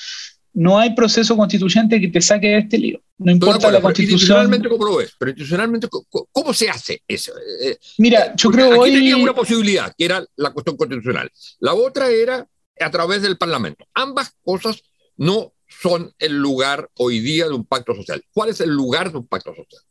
no 0.52 0.78
hay 0.78 0.94
proceso 0.94 1.36
constituyente 1.36 2.00
que 2.00 2.08
te 2.08 2.20
saque 2.20 2.48
de 2.48 2.58
este 2.58 2.78
lío. 2.78 3.00
No 3.18 3.32
importa 3.32 3.70
la 3.70 3.80
constitución. 3.80 4.18
Institucionalmente, 4.18 4.68
¿cómo 4.68 4.84
lo 4.84 4.96
ves? 4.96 5.14
Pero 5.18 5.30
institucionalmente, 5.30 5.88
¿cómo, 6.32 6.52
se 6.52 6.68
hace 6.68 7.02
eso? 7.08 7.32
Eh, 7.62 7.78
Mira, 7.98 8.34
yo 8.36 8.50
creo 8.50 8.66
aquí 8.66 8.78
hoy... 8.78 8.92
tenía 8.92 9.16
una 9.16 9.34
posibilidad, 9.34 9.92
que 9.96 10.04
era 10.04 10.24
la 10.36 10.52
cuestión 10.52 10.76
constitucional. 10.76 11.30
La 11.60 11.74
otra 11.74 12.10
era 12.10 12.46
a 12.78 12.90
través 12.90 13.22
del 13.22 13.38
Parlamento. 13.38 13.86
Ambas 13.94 14.34
cosas 14.42 14.82
no 15.16 15.52
son 15.66 16.12
el 16.18 16.36
lugar 16.36 16.90
hoy 16.98 17.20
día 17.20 17.46
de 17.46 17.54
un 17.54 17.64
pacto 17.64 17.94
social. 17.94 18.22
¿Cuál 18.32 18.50
es 18.50 18.60
el 18.60 18.70
lugar 18.70 19.10
de 19.10 19.18
un 19.18 19.26
pacto 19.26 19.54
social? 19.54 19.82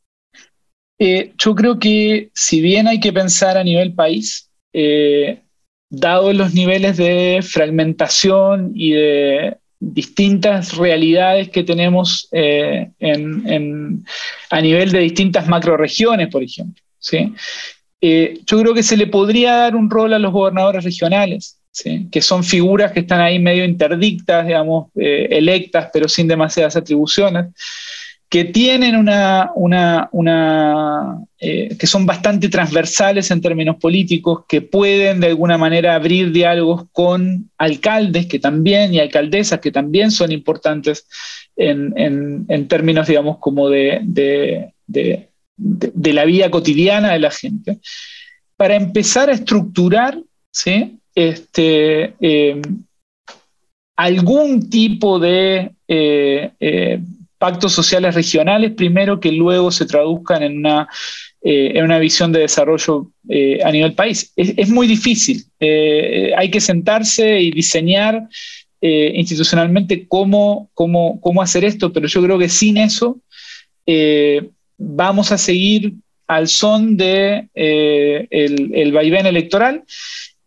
Eh, 0.99 1.31
yo 1.37 1.55
creo 1.55 1.79
que 1.79 2.29
si 2.33 2.61
bien 2.61 2.87
hay 2.87 2.99
que 2.99 3.13
pensar 3.13 3.57
a 3.57 3.63
nivel 3.63 3.93
país, 3.93 4.49
eh, 4.73 5.39
dado 5.89 6.33
los 6.33 6.53
niveles 6.53 6.97
de 6.97 7.39
fragmentación 7.41 8.73
y 8.75 8.91
de 8.91 9.57
distintas 9.79 10.75
realidades 10.75 11.49
que 11.49 11.63
tenemos 11.63 12.27
eh, 12.33 12.91
a 14.49 14.61
nivel 14.61 14.91
de 14.91 14.99
distintas 14.99 15.47
macroregiones, 15.47 16.27
por 16.27 16.43
ejemplo. 16.43 16.83
¿sí? 16.99 17.33
yo 18.01 18.61
creo 18.61 18.73
que 18.73 18.83
se 18.83 18.95
le 18.95 19.07
podría 19.07 19.55
dar 19.55 19.75
un 19.75 19.89
rol 19.89 20.13
a 20.13 20.19
los 20.19 20.31
gobernadores 20.31 20.83
regionales, 20.83 21.59
que 22.11 22.21
son 22.21 22.43
figuras 22.43 22.91
que 22.91 23.01
están 23.01 23.21
ahí 23.21 23.39
medio 23.39 23.63
interdictas, 23.63 24.45
digamos, 24.45 24.87
eh, 24.95 25.27
electas, 25.31 25.89
pero 25.93 26.09
sin 26.09 26.27
demasiadas 26.27 26.75
atribuciones, 26.75 27.47
que 28.29 28.45
tienen 28.45 28.95
una, 28.95 29.51
una, 29.55 31.17
eh, 31.39 31.75
que 31.77 31.87
son 31.87 32.05
bastante 32.05 32.47
transversales 32.49 33.31
en 33.31 33.41
términos 33.41 33.77
políticos, 33.77 34.43
que 34.47 34.61
pueden 34.61 35.19
de 35.19 35.27
alguna 35.27 35.57
manera 35.57 35.95
abrir 35.95 36.31
diálogos 36.31 36.85
con 36.91 37.49
alcaldes 37.57 38.27
que 38.27 38.39
también, 38.39 38.93
y 38.93 38.99
alcaldesas 38.99 39.59
que 39.59 39.71
también 39.71 40.11
son 40.11 40.31
importantes 40.31 41.07
en, 41.55 42.67
términos, 42.67 43.07
digamos, 43.07 43.39
como 43.39 43.67
de, 43.69 43.99
de, 44.03 45.29
de 45.57 46.13
la 46.13 46.25
vida 46.25 46.51
cotidiana 46.51 47.13
de 47.13 47.19
la 47.19 47.31
gente, 47.31 47.79
para 48.59 48.75
empezar 48.75 49.29
a 49.29 49.33
estructurar 49.33 50.19
¿sí? 50.51 50.99
este, 51.15 52.13
eh, 52.19 52.61
algún 53.95 54.69
tipo 54.69 55.19
de 55.19 55.71
eh, 55.87 56.51
eh, 56.59 56.99
pactos 57.39 57.73
sociales 57.73 58.13
regionales, 58.13 58.73
primero 58.73 59.19
que 59.19 59.31
luego 59.31 59.71
se 59.71 59.85
traduzcan 59.85 60.43
en 60.43 60.57
una, 60.57 60.87
en 61.41 61.83
una 61.83 61.97
visión 61.97 62.31
de 62.31 62.41
desarrollo 62.41 63.11
a 63.63 63.71
nivel 63.71 63.93
país. 63.93 64.31
Es, 64.35 64.69
muy 64.69 64.87
difícil. 64.87 65.45
hay 65.59 66.51
que 66.51 66.61
sentarse 66.61 67.39
y 67.39 67.51
diseñar 67.51 68.27
institucionalmente 68.81 70.05
cómo, 70.07 70.69
cómo, 70.73 71.19
cómo, 71.21 71.41
hacer 71.41 71.63
esto, 71.63 71.91
pero 71.91 72.07
yo 72.07 72.21
creo 72.21 72.37
que 72.37 72.49
sin 72.49 72.77
eso 72.77 73.17
vamos 74.77 75.31
a 75.31 75.37
seguir 75.37 75.93
al 76.27 76.47
son 76.49 76.97
de 76.97 77.47
el, 77.55 78.71
el 78.73 78.91
vaivén 78.91 79.25
electoral 79.25 79.83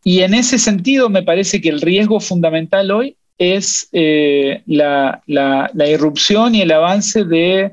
y 0.05 0.21
en 0.21 0.35
ese 0.35 0.59
sentido 0.59 1.09
me 1.09 1.23
parece 1.23 1.61
que 1.61 1.69
el 1.69 1.81
riesgo 1.81 2.21
fundamental 2.21 2.91
hoy 2.91 3.17
es 3.39 3.89
eh, 3.93 4.63
la, 4.67 5.23
irrupción 5.89 6.55
y 6.55 6.63
el 6.63 6.73
avance 6.73 7.25
de 7.25 7.73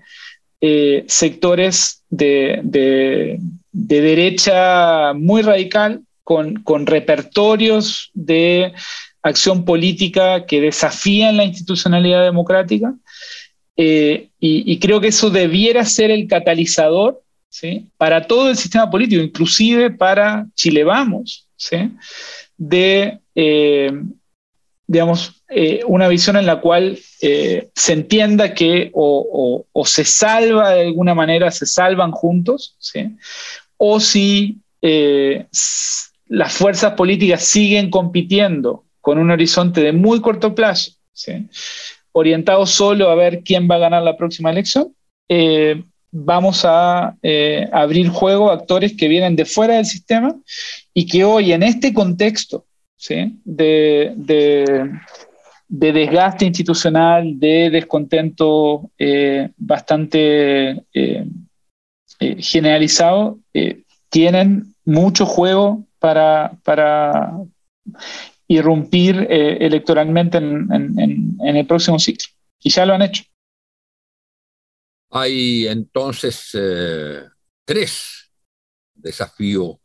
eh, 0.61 1.05
sectores 1.07 2.03
de, 2.09 3.39
derecha 3.71 5.13
muy 5.13 5.41
radical 5.41 6.01
con, 6.23 6.85
repertorios 6.85 8.11
de 8.13 8.73
acción 9.21 9.65
política 9.65 10.45
que 10.45 10.61
desafían 10.61 11.37
la 11.37 11.45
institucionalidad 11.45 12.23
democrática. 12.23 12.93
Eh, 13.77 14.29
y, 14.39 14.77
creo 14.79 14.99
que 14.99 15.07
eso 15.07 15.29
debiera 15.29 15.85
ser 15.85 16.11
el 16.11 16.27
catalizador 16.27 17.21
para 17.97 18.27
todo 18.27 18.49
el 18.49 18.57
sistema 18.57 18.89
político, 18.89 19.21
inclusive 19.21 19.89
para 19.91 20.45
Chile 20.55 20.83
Vamos, 20.83 21.47
de, 22.57 23.19
eh, 23.35 23.91
digamos, 24.85 25.38
eh, 25.49 25.81
una 25.87 26.07
visión 26.07 26.37
en 26.37 26.45
la 26.45 26.61
cual 26.61 26.99
eh, 27.21 27.69
se 27.73 27.93
entienda 27.93 28.53
que 28.53 28.91
o, 28.93 29.65
se 29.85 30.05
salva 30.05 30.71
de 30.71 30.81
alguna 30.81 31.15
manera, 31.15 31.49
se 31.51 31.65
salvan 31.65 32.11
juntos, 32.11 32.77
o 33.77 33.99
si 33.99 34.57
las 34.81 36.53
fuerzas 36.53 36.93
políticas 36.93 37.43
siguen 37.43 37.89
compitiendo 37.89 38.83
con 39.01 39.17
un 39.17 39.31
horizonte 39.31 39.81
de 39.81 39.91
muy 39.91 40.21
corto 40.21 40.53
plazo, 40.53 40.91
orientado 42.11 42.65
solo 42.65 43.09
a 43.09 43.15
ver 43.15 43.41
quién 43.43 43.67
va 43.69 43.75
a 43.75 43.79
ganar 43.79 44.03
la 44.03 44.17
próxima 44.17 44.51
elección, 44.51 44.93
vamos 46.11 46.65
a 46.65 47.15
abrir 47.71 48.09
juego 48.09 48.51
a 48.51 48.55
actores 48.55 48.95
que 48.95 49.07
vienen 49.07 49.35
de 49.35 49.45
fuera 49.45 49.75
del 49.75 49.85
sistema 49.85 50.35
y 50.93 51.07
que 51.07 51.23
hoy 51.23 51.53
en 51.53 51.63
este 51.63 51.93
contexto 51.93 52.65
de, 53.45 54.13
desgaste 55.69 56.45
institucional, 56.45 57.39
de 57.39 57.69
descontento 57.69 58.91
eh, 58.97 59.51
bastante 59.57 60.83
eh, 60.93 61.25
eh, 62.19 62.41
generalizado, 62.41 63.39
tienen 64.09 64.75
mucho 64.83 65.25
juego 65.25 65.85
para, 65.99 66.57
para 66.63 67.31
irrumpir 68.47 69.27
electoralmente 69.29 70.37
en, 70.37 71.37
el 71.39 71.67
próximo 71.67 71.99
ciclo. 71.99 72.25
Y 72.61 72.71
ya 72.71 72.85
lo 72.85 72.95
han 72.95 73.03
hecho. 73.03 73.23
Hay 75.11 75.67
entonces 75.67 76.51
tres 77.65 78.31
desafíos 78.95 79.77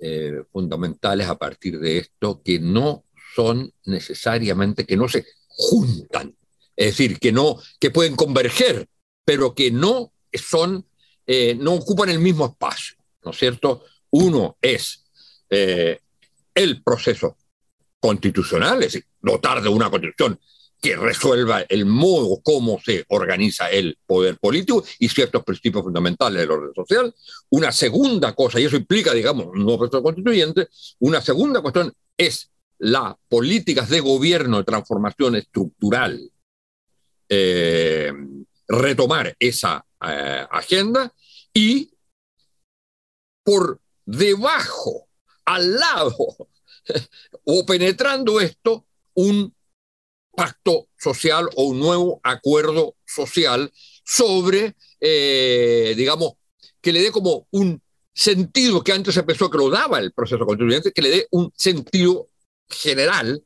eh, 0.00 0.42
fundamentales 0.50 1.28
a 1.28 1.38
partir 1.38 1.78
de 1.78 1.98
esto 1.98 2.42
que 2.42 2.58
no 2.58 3.03
son 3.34 3.72
necesariamente, 3.84 4.84
que 4.84 4.96
no 4.96 5.08
se 5.08 5.24
juntan, 5.48 6.34
es 6.76 6.86
decir, 6.86 7.18
que 7.18 7.32
no, 7.32 7.58
que 7.78 7.90
pueden 7.90 8.16
converger, 8.16 8.88
pero 9.24 9.54
que 9.54 9.70
no 9.70 10.12
son, 10.32 10.86
eh, 11.26 11.54
no 11.58 11.74
ocupan 11.74 12.08
el 12.08 12.18
mismo 12.18 12.46
espacio, 12.46 12.96
¿no 13.24 13.30
es 13.30 13.38
cierto? 13.38 13.84
Uno 14.10 14.56
es 14.60 15.04
eh, 15.50 15.98
el 16.54 16.82
proceso 16.82 17.36
constitucional, 18.00 18.82
es 18.82 18.92
decir, 18.92 19.06
dotar 19.20 19.62
de 19.62 19.68
una 19.68 19.90
constitución 19.90 20.38
que 20.84 20.96
resuelva 20.96 21.62
el 21.62 21.86
modo 21.86 22.42
como 22.42 22.78
se 22.78 23.06
organiza 23.08 23.70
el 23.70 23.96
poder 24.06 24.36
político 24.36 24.84
y 24.98 25.08
ciertos 25.08 25.42
principios 25.42 25.82
fundamentales 25.82 26.40
del 26.40 26.50
orden 26.50 26.74
social. 26.74 27.14
Una 27.48 27.72
segunda 27.72 28.34
cosa, 28.34 28.60
y 28.60 28.64
eso 28.64 28.76
implica, 28.76 29.14
digamos, 29.14 29.46
un 29.46 29.64
nuevo 29.64 29.78
proceso 29.78 30.02
constituyente, 30.02 30.68
una 30.98 31.22
segunda 31.22 31.62
cuestión 31.62 31.90
es 32.18 32.50
las 32.78 33.14
políticas 33.28 33.88
de 33.88 34.00
gobierno 34.00 34.58
de 34.58 34.64
transformación 34.64 35.36
estructural, 35.36 36.30
eh, 37.28 38.12
retomar 38.68 39.34
esa 39.38 39.84
eh, 40.06 40.46
agenda 40.50 41.12
y 41.52 41.90
por 43.42 43.80
debajo, 44.04 45.08
al 45.44 45.78
lado 45.78 46.16
o 47.44 47.66
penetrando 47.66 48.40
esto, 48.40 48.86
un 49.14 49.54
pacto 50.34 50.88
social 50.98 51.48
o 51.56 51.64
un 51.64 51.78
nuevo 51.78 52.20
acuerdo 52.22 52.96
social 53.04 53.72
sobre, 54.04 54.74
eh, 55.00 55.94
digamos, 55.96 56.34
que 56.80 56.92
le 56.92 57.02
dé 57.02 57.10
como 57.10 57.46
un 57.50 57.80
sentido 58.12 58.82
que 58.82 58.92
antes 58.92 59.14
se 59.14 59.22
pensó 59.22 59.50
que 59.50 59.58
lo 59.58 59.70
daba 59.70 59.98
el 59.98 60.12
proceso 60.12 60.44
constituyente, 60.44 60.92
que 60.92 61.02
le 61.02 61.10
dé 61.10 61.28
un 61.30 61.52
sentido 61.56 62.28
general 62.68 63.42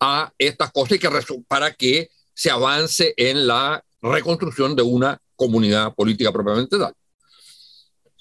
a 0.00 0.32
estas 0.38 0.72
cosas 0.72 0.96
y 0.96 0.98
que 0.98 1.08
para 1.46 1.72
que 1.72 2.10
se 2.34 2.50
avance 2.50 3.14
en 3.16 3.46
la 3.46 3.82
reconstrucción 4.02 4.74
de 4.76 4.82
una 4.82 5.18
comunidad 5.36 5.94
política 5.94 6.32
propiamente 6.32 6.78
tal. 6.78 6.94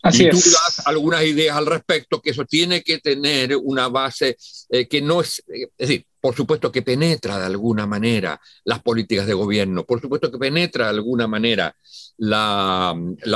Así 0.04 0.26
y 0.26 0.30
tú 0.30 0.38
das 0.38 0.86
algunas 0.86 1.24
ideas 1.24 1.56
al 1.56 1.66
respecto, 1.66 2.22
que 2.22 2.32
eso 2.32 2.44
tiene 2.44 2.84
que 2.84 2.98
tener 2.98 3.56
una 3.56 3.88
base 3.88 4.38
eh, 4.70 4.86
que 4.86 5.02
no 5.02 5.22
es, 5.22 5.40
eh, 5.48 5.70
es 5.78 5.88
decir, 5.88 6.06
por 6.20 6.36
supuesto 6.36 6.72
que 6.72 6.82
penetra 6.82 7.40
de 7.40 7.46
alguna 7.46 7.88
manera 7.88 8.40
las 8.66 8.82
políticas 8.82 9.26
de 9.28 9.34
gobierno, 9.34 9.86
por 9.86 10.02
supuesto 10.02 10.30
que 10.30 10.38
penetra 10.38 10.86
de 10.86 10.92
alguna 10.92 11.28
manera 11.28 11.74
la, 12.18 12.94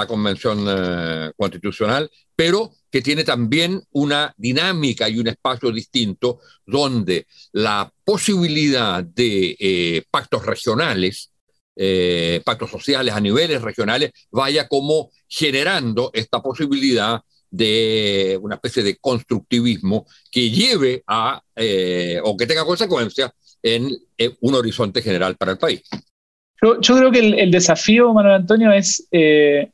Convención 0.08 0.66
eh, 0.68 1.32
Constitucional, 1.38 2.12
pero 2.36 2.74
que 2.98 3.04
tiene 3.04 3.24
también 3.24 3.80
una 3.92 4.34
dinámica 4.38 5.08
y 5.08 5.20
un 5.20 5.28
espacio 5.28 5.72
distinto 5.72 6.40
donde 6.66 7.28
la 7.52 7.94
posibilidad 8.04 9.04
de 9.04 9.56
eh, 9.60 10.02
pactos 10.10 10.44
regionales, 10.44 11.32
eh, 11.76 12.42
pactos 12.44 12.72
sociales 12.72 13.14
a 13.14 13.22
niveles 13.22 13.62
regionales, 13.62 14.14
vaya 14.32 14.68
como 14.68 15.12
generando 15.28 16.10
esta 16.12 16.42
posibilidad 16.42 17.22
de 17.52 18.40
una 18.42 18.56
especie 18.56 18.82
de 18.82 18.98
constructivismo 18.98 20.08
que 20.32 20.50
lleve 20.50 21.04
a, 21.06 21.40
eh, 21.56 22.20
o 22.24 22.36
que 22.36 22.48
tenga 22.48 22.66
consecuencias 22.66 23.30
en 23.62 23.92
eh, 24.18 24.36
un 24.42 24.56
horizonte 24.56 25.04
general 25.04 25.36
para 25.36 25.52
el 25.52 25.60
país. 25.60 25.84
Yo, 26.64 26.80
creo 26.80 27.12
que 27.12 27.20
el, 27.20 27.52
desafío, 27.52 28.12
Manuel 28.12 28.38
Antonio, 28.38 28.72
es 28.72 29.08
eh, 29.12 29.70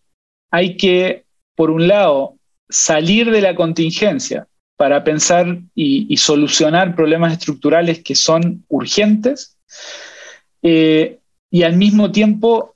hay 0.51 0.75
que, 0.75 1.23
por 1.55 1.71
un 1.71 1.87
lado, 1.87 2.37
salir 2.73 3.29
de 3.31 3.41
la 3.41 3.55
contingencia 3.55 4.47
para 4.75 5.03
pensar 5.03 5.59
y, 5.75 6.17
solucionar 6.17 6.95
problemas 6.95 7.33
estructurales 7.33 8.03
que 8.03 8.15
son 8.15 8.65
urgentes 8.67 9.57
eh, 10.61 11.19
y 11.51 11.63
al 11.63 11.75
mismo 11.77 12.11
tiempo 12.11 12.75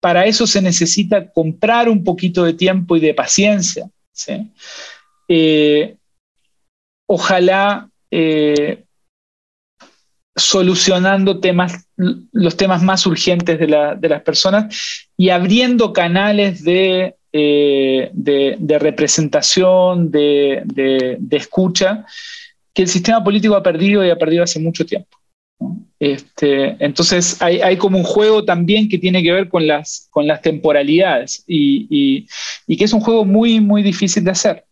para 0.00 0.26
eso 0.26 0.46
se 0.46 0.62
necesita 0.62 1.30
comprar 1.30 1.88
un 1.88 2.04
poquito 2.04 2.44
de 2.44 2.54
tiempo 2.54 2.96
y 2.96 3.00
de 3.00 3.14
paciencia. 3.14 3.90
ojalá 7.06 7.90
solucionando 10.36 11.40
temas, 11.40 11.86
los 11.96 12.56
temas 12.56 12.82
más 12.82 13.06
urgentes 13.06 13.58
de, 13.58 13.68
las 13.68 14.22
personas 14.22 15.08
y 15.16 15.30
abriendo 15.30 15.92
canales 15.92 16.64
de, 16.64 17.16
eh, 17.36 18.10
de, 18.12 18.78
representación, 18.78 20.12
de, 20.12 21.18
escucha, 21.32 22.06
que 22.72 22.82
el 22.82 22.88
sistema 22.88 23.24
político 23.24 23.56
ha 23.56 23.62
perdido 23.62 24.04
y 24.04 24.10
ha 24.10 24.16
perdido 24.16 24.44
hace 24.44 24.60
mucho 24.60 24.86
tiempo. 24.86 25.18
Este, 25.98 26.76
entonces 26.78 27.42
hay, 27.42 27.76
como 27.76 27.98
un 27.98 28.04
juego 28.04 28.44
también 28.44 28.88
que 28.88 28.98
tiene 28.98 29.20
que 29.20 29.32
ver 29.32 29.48
con 29.48 29.66
las, 29.66 30.06
con 30.10 30.28
las 30.28 30.42
temporalidades 30.42 31.42
y, 31.48 32.28
que 32.68 32.84
es 32.84 32.92
un 32.92 33.00
juego 33.00 33.24
muy, 33.24 33.58
muy 33.58 33.82
difícil 33.82 34.22
de 34.22 34.30
hacer, 34.30 34.64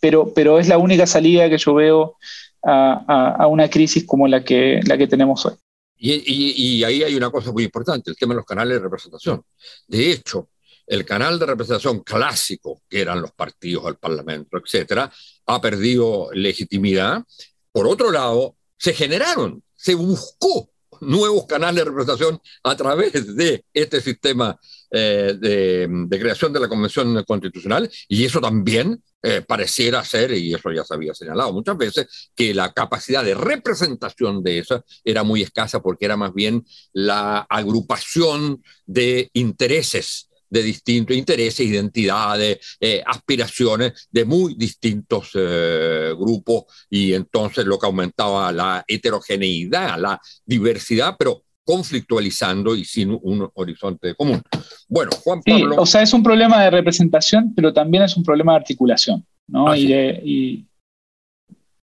pero, 0.00 0.32
pero 0.34 0.58
es 0.58 0.66
la 0.66 0.78
única 0.78 1.06
salida 1.06 1.48
que 1.48 1.58
yo 1.58 1.72
veo 1.72 2.16
a, 2.64 3.46
una 3.48 3.70
crisis 3.70 4.04
como 4.04 4.26
la 4.26 4.42
que, 4.42 4.80
la 4.86 4.98
que 4.98 5.06
tenemos 5.06 5.46
hoy. 5.46 5.54
Y, 6.00 6.82
ahí 6.82 7.04
hay 7.04 7.14
una 7.14 7.30
cosa 7.30 7.52
muy 7.52 7.62
importante, 7.62 8.10
el 8.10 8.16
tema 8.16 8.34
de 8.34 8.38
los 8.38 8.46
canales 8.46 8.78
de 8.78 8.82
representación. 8.82 9.40
De 9.86 10.10
hecho, 10.10 10.48
el 10.88 11.04
canal 11.04 11.38
de 11.38 11.46
representación 11.46 12.00
clásico, 12.00 12.82
que 12.88 13.00
eran 13.00 13.20
los 13.20 13.32
partidos, 13.32 13.86
el 13.86 13.96
Parlamento, 13.96 14.58
etcétera, 14.58 15.12
ha 15.46 15.60
perdido 15.60 16.30
legitimidad. 16.32 17.22
Por 17.70 17.86
otro 17.86 18.10
lado, 18.10 18.56
se 18.76 18.94
generaron, 18.94 19.62
se 19.74 19.94
buscó 19.94 20.70
nuevos 21.00 21.46
canales 21.46 21.84
de 21.84 21.90
representación 21.90 22.40
a 22.64 22.76
través 22.76 23.36
de 23.36 23.64
este 23.72 24.00
sistema 24.00 24.58
eh, 24.90 25.34
de, 25.38 26.18
creación 26.18 26.52
de 26.52 26.60
la 26.60 26.68
Convención 26.68 27.22
Constitucional 27.24 27.88
y 28.08 28.24
eso 28.24 28.40
también 28.40 29.02
eh, 29.22 29.42
pareciera 29.46 30.04
ser, 30.04 30.32
y 30.32 30.54
eso 30.54 30.72
ya 30.72 30.84
se 30.84 30.94
había 30.94 31.14
señalado 31.14 31.52
muchas 31.52 31.76
veces, 31.76 32.30
que 32.34 32.54
la 32.54 32.72
capacidad 32.72 33.22
de 33.22 33.34
representación 33.34 34.42
de 34.42 34.60
esa 34.60 34.84
era 35.04 35.22
muy 35.24 35.42
escasa 35.42 35.82
porque 35.82 36.06
era 36.06 36.16
más 36.16 36.32
bien 36.32 36.64
la 36.92 37.40
agrupación 37.40 38.62
de 38.86 39.30
intereses 39.34 40.27
de 40.50 40.62
distintos 40.62 41.16
intereses, 41.16 41.66
identidades, 41.66 42.76
eh, 42.80 43.02
aspiraciones 43.04 44.08
de 44.10 44.24
muy 44.24 44.54
distintos 44.54 45.32
grupos 45.32 46.64
y 46.90 47.12
entonces 47.12 47.64
lo 47.66 47.78
que 47.78 47.86
aumentaba 47.86 48.52
la 48.52 48.84
heterogeneidad, 48.86 49.98
la 49.98 50.20
diversidad, 50.44 51.16
pero 51.18 51.42
conflictualizando 51.68 52.74
y 52.74 52.82
sin 52.82 53.10
un 53.10 53.46
horizonte 53.52 54.14
común. 54.14 54.40
Bueno, 54.88 55.10
Juan 55.22 55.42
Pablo. 55.42 55.76
o 55.76 55.84
sea, 55.84 56.00
es 56.00 56.14
un 56.14 56.22
problema 56.22 56.62
de 56.64 56.70
representación, 56.70 57.52
pero 57.54 57.74
también 57.74 58.04
es 58.04 58.16
un 58.16 58.22
problema 58.22 58.52
de 58.52 58.60
articulación, 58.60 59.26
¿no? 59.46 59.76
Y, 59.76 60.66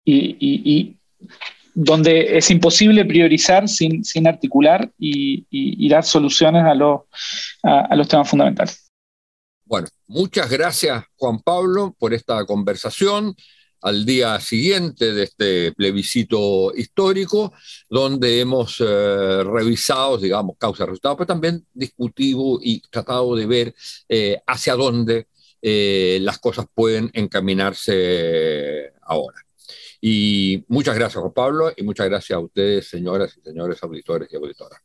y, 0.05 0.97
donde 1.73 2.37
es 2.37 2.49
imposible 2.51 3.05
priorizar 3.05 3.67
sin, 3.67 4.03
sin 4.03 4.27
articular 4.27 4.91
y, 4.97 5.87
dar 5.89 6.03
soluciones 6.03 6.63
a, 6.63 6.73
los 6.73 7.01
a 7.63 7.95
los 7.95 8.07
temas 8.07 8.29
fundamentales. 8.29 8.91
Bueno, 9.65 9.87
muchas 10.07 10.49
gracias, 10.49 11.03
Juan 11.15 11.39
Pablo, 11.39 11.95
por 11.97 12.13
esta 12.13 12.45
conversación 12.45 13.35
al 13.83 14.05
día 14.05 14.39
siguiente 14.39 15.13
de 15.13 15.23
este 15.23 15.71
plebiscito 15.73 16.73
histórico, 16.73 17.53
donde 17.89 18.39
hemos 18.39 18.79
eh, 18.79 19.43
revisado, 19.43 20.17
digamos, 20.17 20.55
causa 20.57 20.85
resultados, 20.85 21.17
pero 21.17 21.27
también 21.27 21.65
discutido 21.73 22.59
y 22.61 22.81
tratado 22.89 23.35
de 23.35 23.45
ver 23.45 23.75
eh, 24.07 24.41
hacia 24.47 24.75
dónde 24.75 25.27
eh, 25.61 26.17
las 26.21 26.39
cosas 26.39 26.65
pueden 26.73 27.09
encaminarse 27.13 28.93
ahora. 29.01 29.37
Y 30.05 30.65
muchas 30.67 30.95
gracias, 30.95 31.21
Juan 31.21 31.31
Pablo, 31.31 31.71
y 31.77 31.81
muchas 31.81 32.09
gracias 32.09 32.35
a 32.35 32.41
ustedes, 32.41 32.89
señoras 32.89 33.37
y 33.37 33.41
señores 33.41 33.81
auditores 33.81 34.27
y 34.33 34.35
auditoras. 34.35 34.81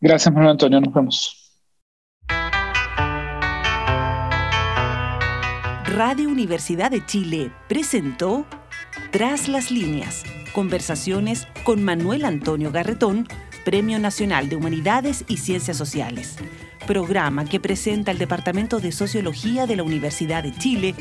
Gracias, 0.00 0.32
Manuel 0.32 0.52
Antonio. 0.52 0.80
Nos 0.80 0.94
vemos. 0.94 1.60
Radio 5.84 6.30
Universidad 6.30 6.90
de 6.90 7.04
Chile 7.04 7.52
presentó 7.68 8.46
Tras 9.10 9.48
las 9.48 9.70
líneas, 9.70 10.24
conversaciones 10.54 11.46
con 11.62 11.84
Manuel 11.84 12.24
Antonio 12.24 12.72
Garretón, 12.72 13.28
Premio 13.66 13.98
Nacional 13.98 14.48
de 14.48 14.56
Humanidades 14.56 15.26
y 15.28 15.36
Ciencias 15.36 15.76
Sociales, 15.76 16.38
programa 16.86 17.44
que 17.44 17.60
presenta 17.60 18.10
el 18.10 18.18
Departamento 18.18 18.80
de 18.80 18.92
Sociología 18.92 19.66
de 19.66 19.76
la 19.76 19.82
Universidad 19.82 20.42
de 20.42 20.52
Chile 20.52 20.94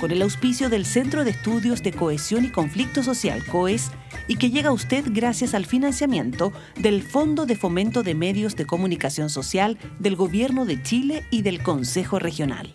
con 0.00 0.10
el 0.10 0.22
auspicio 0.22 0.68
del 0.68 0.84
Centro 0.84 1.24
de 1.24 1.30
Estudios 1.30 1.82
de 1.82 1.92
Cohesión 1.92 2.44
y 2.44 2.50
Conflicto 2.50 3.02
Social 3.02 3.44
COES 3.46 3.90
y 4.26 4.36
que 4.36 4.50
llega 4.50 4.70
a 4.70 4.72
usted 4.72 5.04
gracias 5.08 5.54
al 5.54 5.66
financiamiento 5.66 6.52
del 6.76 7.02
Fondo 7.02 7.46
de 7.46 7.56
Fomento 7.56 8.02
de 8.02 8.14
Medios 8.14 8.56
de 8.56 8.66
Comunicación 8.66 9.30
Social 9.30 9.78
del 9.98 10.16
Gobierno 10.16 10.64
de 10.64 10.82
Chile 10.82 11.24
y 11.30 11.42
del 11.42 11.62
Consejo 11.62 12.18
Regional. 12.18 12.74